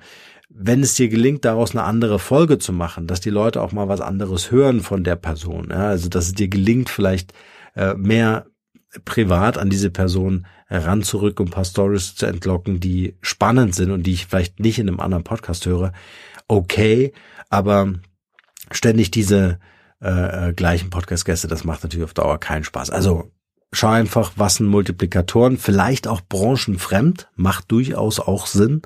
Wenn 0.49 0.81
es 0.81 0.95
dir 0.95 1.07
gelingt, 1.07 1.45
daraus 1.45 1.71
eine 1.71 1.85
andere 1.85 2.19
Folge 2.19 2.57
zu 2.57 2.73
machen, 2.73 3.07
dass 3.07 3.21
die 3.21 3.29
Leute 3.29 3.61
auch 3.61 3.71
mal 3.71 3.87
was 3.87 4.01
anderes 4.01 4.51
hören 4.51 4.81
von 4.81 5.05
der 5.05 5.15
Person, 5.15 5.69
ja, 5.69 5.87
also 5.87 6.09
dass 6.09 6.25
es 6.25 6.33
dir 6.33 6.49
gelingt, 6.49 6.89
vielleicht 6.89 7.31
äh, 7.75 7.93
mehr 7.93 8.47
privat 9.05 9.57
an 9.57 9.69
diese 9.69 9.89
Person 9.89 10.47
heranzurücken, 10.65 11.45
um 11.45 11.47
ein 11.47 11.55
paar 11.55 11.63
Stories 11.63 12.15
zu 12.15 12.25
entlocken, 12.25 12.81
die 12.81 13.15
spannend 13.21 13.73
sind 13.73 13.91
und 13.91 14.03
die 14.03 14.11
ich 14.11 14.25
vielleicht 14.25 14.59
nicht 14.59 14.79
in 14.79 14.89
einem 14.89 14.99
anderen 14.99 15.23
Podcast 15.23 15.65
höre. 15.65 15.93
Okay, 16.49 17.13
aber 17.49 17.93
ständig 18.71 19.11
diese 19.11 19.59
äh, 20.01 20.49
äh 20.49 20.53
gleichen 20.53 20.89
Podcast-Gäste, 20.89 21.47
das 21.47 21.63
macht 21.63 21.83
natürlich 21.83 22.05
auf 22.05 22.13
Dauer 22.13 22.39
keinen 22.39 22.63
Spaß. 22.63 22.89
Also 22.89 23.31
schau 23.71 23.89
einfach, 23.89 24.33
was 24.35 24.55
sind 24.55 24.67
Multiplikatoren, 24.67 25.57
vielleicht 25.57 26.07
auch 26.07 26.21
branchenfremd, 26.21 27.29
macht 27.35 27.71
durchaus 27.71 28.19
auch 28.19 28.47
Sinn, 28.47 28.81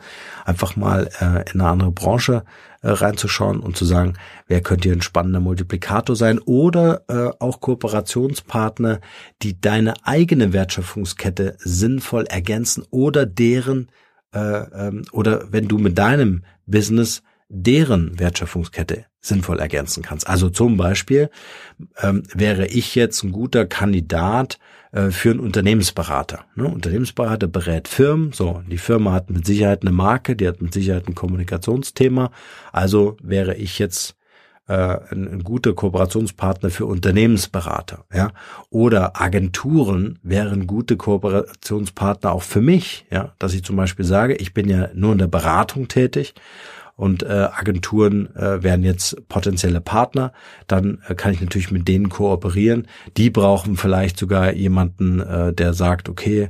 einfach 0.45 0.75
mal 0.75 1.09
äh, 1.19 1.51
in 1.51 1.61
eine 1.61 1.69
andere 1.69 1.91
Branche 1.91 2.43
äh, 2.81 2.89
reinzuschauen 2.89 3.59
und 3.59 3.77
zu 3.77 3.85
sagen, 3.85 4.13
wer 4.47 4.61
könnte 4.61 4.89
hier 4.89 4.97
ein 4.97 5.01
spannender 5.01 5.39
Multiplikator 5.39 6.15
sein 6.15 6.39
oder 6.39 7.03
äh, 7.07 7.31
auch 7.39 7.61
Kooperationspartner, 7.61 9.01
die 9.41 9.59
deine 9.59 9.93
eigene 10.03 10.53
Wertschöpfungskette 10.53 11.57
sinnvoll 11.59 12.25
ergänzen 12.25 12.83
oder 12.89 13.25
deren 13.25 13.91
äh, 14.33 14.39
ähm, 14.39 15.03
oder 15.11 15.51
wenn 15.51 15.67
du 15.67 15.77
mit 15.77 15.97
deinem 15.97 16.43
Business 16.65 17.21
deren 17.49 18.17
Wertschöpfungskette 18.17 19.05
sinnvoll 19.21 19.59
ergänzen 19.59 20.03
kannst. 20.03 20.27
Also 20.27 20.49
zum 20.49 20.77
Beispiel 20.77 21.29
ähm, 22.01 22.23
wäre 22.33 22.65
ich 22.65 22.95
jetzt 22.95 23.23
ein 23.23 23.31
guter 23.31 23.65
Kandidat 23.65 24.57
äh, 24.91 25.11
für 25.11 25.31
einen 25.31 25.39
Unternehmensberater. 25.39 26.45
Ne? 26.55 26.67
Unternehmensberater 26.67 27.47
berät 27.47 27.87
Firmen. 27.87 28.33
So, 28.33 28.63
die 28.67 28.79
Firma 28.79 29.13
hat 29.13 29.29
mit 29.29 29.45
Sicherheit 29.45 29.83
eine 29.83 29.91
Marke, 29.91 30.35
die 30.35 30.47
hat 30.47 30.61
mit 30.61 30.73
Sicherheit 30.73 31.07
ein 31.07 31.15
Kommunikationsthema. 31.15 32.31
Also 32.71 33.15
wäre 33.21 33.55
ich 33.55 33.79
jetzt 33.79 34.15
äh, 34.67 34.97
ein, 35.11 35.27
ein 35.27 35.43
guter 35.43 35.73
Kooperationspartner 35.73 36.71
für 36.71 36.87
Unternehmensberater. 36.87 38.05
Ja? 38.13 38.31
Oder 38.69 39.21
Agenturen 39.21 40.17
wären 40.23 40.65
gute 40.65 40.97
Kooperationspartner 40.97 42.31
auch 42.31 42.43
für 42.43 42.61
mich. 42.61 43.05
Ja, 43.11 43.33
dass 43.37 43.53
ich 43.53 43.63
zum 43.63 43.75
Beispiel 43.75 44.05
sage, 44.05 44.35
ich 44.35 44.53
bin 44.53 44.67
ja 44.67 44.89
nur 44.93 45.11
in 45.11 45.19
der 45.19 45.27
Beratung 45.27 45.87
tätig 45.87 46.33
und 47.01 47.23
äh, 47.23 47.47
Agenturen 47.51 48.27
äh, 48.35 48.61
wären 48.61 48.83
jetzt 48.83 49.27
potenzielle 49.27 49.81
Partner, 49.81 50.33
dann 50.67 50.99
äh, 51.07 51.15
kann 51.15 51.33
ich 51.33 51.41
natürlich 51.41 51.71
mit 51.71 51.87
denen 51.87 52.09
kooperieren. 52.09 52.87
Die 53.17 53.31
brauchen 53.31 53.75
vielleicht 53.75 54.19
sogar 54.19 54.53
jemanden, 54.53 55.19
äh, 55.19 55.51
der 55.51 55.73
sagt, 55.73 56.09
okay, 56.09 56.49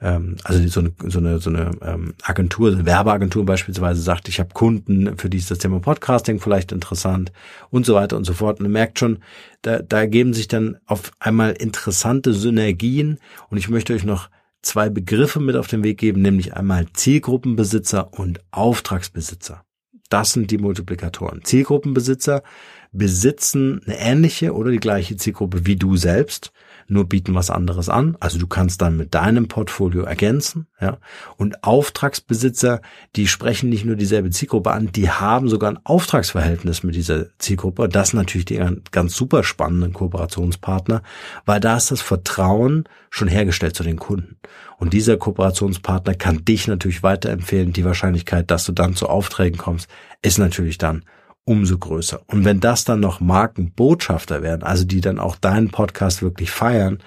ähm, 0.00 0.38
also 0.42 0.66
so 0.66 0.80
eine, 0.80 0.92
so 1.08 1.20
eine, 1.20 1.38
so 1.38 1.50
eine 1.50 1.70
ähm, 1.82 2.14
Agentur, 2.24 2.72
eine 2.72 2.84
Werbeagentur 2.84 3.46
beispielsweise 3.46 4.02
sagt, 4.02 4.28
ich 4.28 4.40
habe 4.40 4.50
Kunden, 4.52 5.16
für 5.18 5.30
die 5.30 5.38
ist 5.38 5.52
das 5.52 5.58
Thema 5.58 5.78
Podcasting 5.78 6.40
vielleicht 6.40 6.72
interessant 6.72 7.30
und 7.70 7.86
so 7.86 7.94
weiter 7.94 8.16
und 8.16 8.24
so 8.24 8.32
fort. 8.32 8.58
Und 8.58 8.66
ihr 8.66 8.70
merkt 8.70 8.98
schon, 8.98 9.20
da, 9.62 9.82
da 9.82 10.00
ergeben 10.00 10.34
sich 10.34 10.48
dann 10.48 10.78
auf 10.84 11.12
einmal 11.20 11.52
interessante 11.52 12.32
Synergien 12.32 13.20
und 13.50 13.56
ich 13.56 13.68
möchte 13.68 13.94
euch 13.94 14.02
noch 14.02 14.30
zwei 14.62 14.90
Begriffe 14.90 15.38
mit 15.38 15.54
auf 15.54 15.68
den 15.68 15.84
Weg 15.84 15.98
geben, 15.98 16.22
nämlich 16.22 16.54
einmal 16.54 16.86
Zielgruppenbesitzer 16.92 18.12
und 18.18 18.40
Auftragsbesitzer. 18.50 19.62
Das 20.12 20.32
sind 20.32 20.50
die 20.50 20.58
Multiplikatoren. 20.58 21.42
Zielgruppenbesitzer 21.42 22.42
besitzen 22.92 23.80
eine 23.86 23.98
ähnliche 23.98 24.54
oder 24.54 24.70
die 24.70 24.80
gleiche 24.80 25.16
Zielgruppe 25.16 25.64
wie 25.64 25.76
du 25.76 25.96
selbst, 25.96 26.52
nur 26.86 27.08
bieten 27.08 27.34
was 27.34 27.48
anderes 27.48 27.88
an. 27.88 28.18
Also 28.20 28.38
du 28.38 28.46
kannst 28.46 28.82
dann 28.82 28.98
mit 28.98 29.14
deinem 29.14 29.48
Portfolio 29.48 30.02
ergänzen, 30.02 30.66
ja. 30.78 30.98
Und 31.38 31.64
Auftragsbesitzer, 31.64 32.82
die 33.16 33.26
sprechen 33.26 33.70
nicht 33.70 33.86
nur 33.86 33.96
dieselbe 33.96 34.28
Zielgruppe 34.28 34.72
an, 34.72 34.92
die 34.92 35.08
haben 35.08 35.48
sogar 35.48 35.70
ein 35.70 35.78
Auftragsverhältnis 35.84 36.82
mit 36.82 36.94
dieser 36.94 37.26
Zielgruppe. 37.38 37.88
Das 37.88 38.10
sind 38.10 38.18
natürlich 38.18 38.44
die 38.44 38.62
ganz 38.90 39.16
super 39.16 39.42
spannenden 39.42 39.94
Kooperationspartner, 39.94 41.02
weil 41.46 41.60
da 41.60 41.78
ist 41.78 41.90
das 41.90 42.02
Vertrauen 42.02 42.84
schon 43.08 43.28
hergestellt 43.28 43.74
zu 43.74 43.82
den 43.82 43.98
Kunden. 43.98 44.36
Und 44.82 44.94
dieser 44.94 45.16
Kooperationspartner 45.16 46.16
kann 46.16 46.44
dich 46.44 46.66
natürlich 46.66 47.04
weiterempfehlen. 47.04 47.72
Die 47.72 47.84
Wahrscheinlichkeit, 47.84 48.50
dass 48.50 48.64
du 48.64 48.72
dann 48.72 48.96
zu 48.96 49.08
Aufträgen 49.08 49.56
kommst, 49.56 49.88
ist 50.22 50.38
natürlich 50.38 50.76
dann 50.76 51.04
umso 51.44 51.78
größer. 51.78 52.20
Und 52.26 52.44
wenn 52.44 52.58
das 52.58 52.84
dann 52.84 52.98
noch 52.98 53.20
Markenbotschafter 53.20 54.42
werden, 54.42 54.64
also 54.64 54.84
die 54.84 55.00
dann 55.00 55.20
auch 55.20 55.36
deinen 55.36 55.70
Podcast 55.70 56.20
wirklich 56.20 56.50
feiern, 56.50 56.98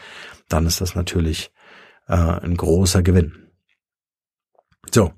dann 0.48 0.66
ist 0.66 0.80
das 0.80 0.96
natürlich 0.96 1.52
äh, 2.08 2.16
ein 2.16 2.56
großer 2.56 3.04
Gewinn. 3.04 3.50
So, 4.90 5.12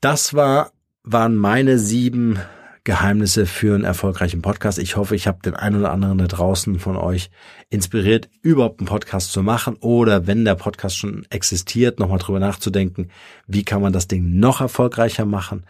das 0.00 0.32
war 0.32 0.72
waren 1.02 1.36
meine 1.36 1.78
sieben 1.78 2.38
Geheimnisse 2.86 3.46
für 3.46 3.74
einen 3.74 3.82
erfolgreichen 3.82 4.42
Podcast. 4.42 4.78
Ich 4.78 4.96
hoffe, 4.96 5.16
ich 5.16 5.26
habe 5.26 5.40
den 5.44 5.56
einen 5.56 5.80
oder 5.80 5.90
anderen 5.90 6.18
da 6.18 6.28
draußen 6.28 6.78
von 6.78 6.96
euch 6.96 7.30
inspiriert, 7.68 8.30
überhaupt 8.42 8.78
einen 8.78 8.86
Podcast 8.86 9.32
zu 9.32 9.42
machen 9.42 9.76
oder 9.80 10.28
wenn 10.28 10.44
der 10.44 10.54
Podcast 10.54 10.96
schon 10.96 11.26
existiert, 11.28 11.98
nochmal 11.98 12.20
drüber 12.20 12.38
nachzudenken, 12.38 13.10
wie 13.48 13.64
kann 13.64 13.82
man 13.82 13.92
das 13.92 14.06
Ding 14.06 14.38
noch 14.38 14.60
erfolgreicher 14.60 15.24
machen. 15.26 15.64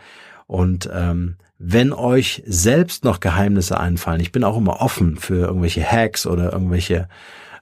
Und 0.46 0.90
ähm, 0.92 1.36
wenn 1.58 1.94
euch 1.94 2.42
selbst 2.46 3.02
noch 3.02 3.20
Geheimnisse 3.20 3.80
einfallen, 3.80 4.20
ich 4.20 4.30
bin 4.30 4.44
auch 4.44 4.58
immer 4.58 4.82
offen 4.82 5.16
für 5.16 5.46
irgendwelche 5.46 5.90
Hacks 5.90 6.26
oder 6.26 6.52
irgendwelche 6.52 7.08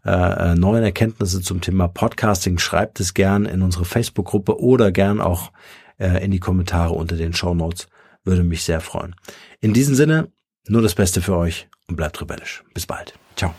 äh, 0.05 0.57
neuen 0.57 0.83
Erkenntnisse 0.83 1.43
zum 1.43 1.61
Thema 1.61 1.87
Podcasting, 1.87 2.59
schreibt 2.59 2.99
es 2.99 3.15
gern 3.15 3.47
in 3.47 3.63
unsere 3.63 3.85
Facebook-Gruppe 3.85 4.61
oder 4.61 4.91
gern 4.91 5.21
auch 5.21 5.53
äh, 5.99 6.25
in 6.25 6.33
die 6.33 6.41
Kommentare 6.41 6.93
unter 6.93 7.15
den 7.17 7.35
Show 7.35 7.55
Notes. 7.55 7.87
Würde 8.25 8.43
mich 8.43 8.65
sehr 8.65 8.81
freuen. 8.81 9.15
In 9.61 9.75
diesem 9.75 9.95
Sinne, 9.95 10.33
nur 10.67 10.83
das 10.83 10.95
Beste 10.95 11.21
für 11.21 11.37
euch 11.37 11.69
und 11.89 11.97
bleibt 11.97 12.21
rebellisch. 12.21 12.65
Bis 12.73 12.87
bald. 12.87 13.15
Ciao. 13.37 13.55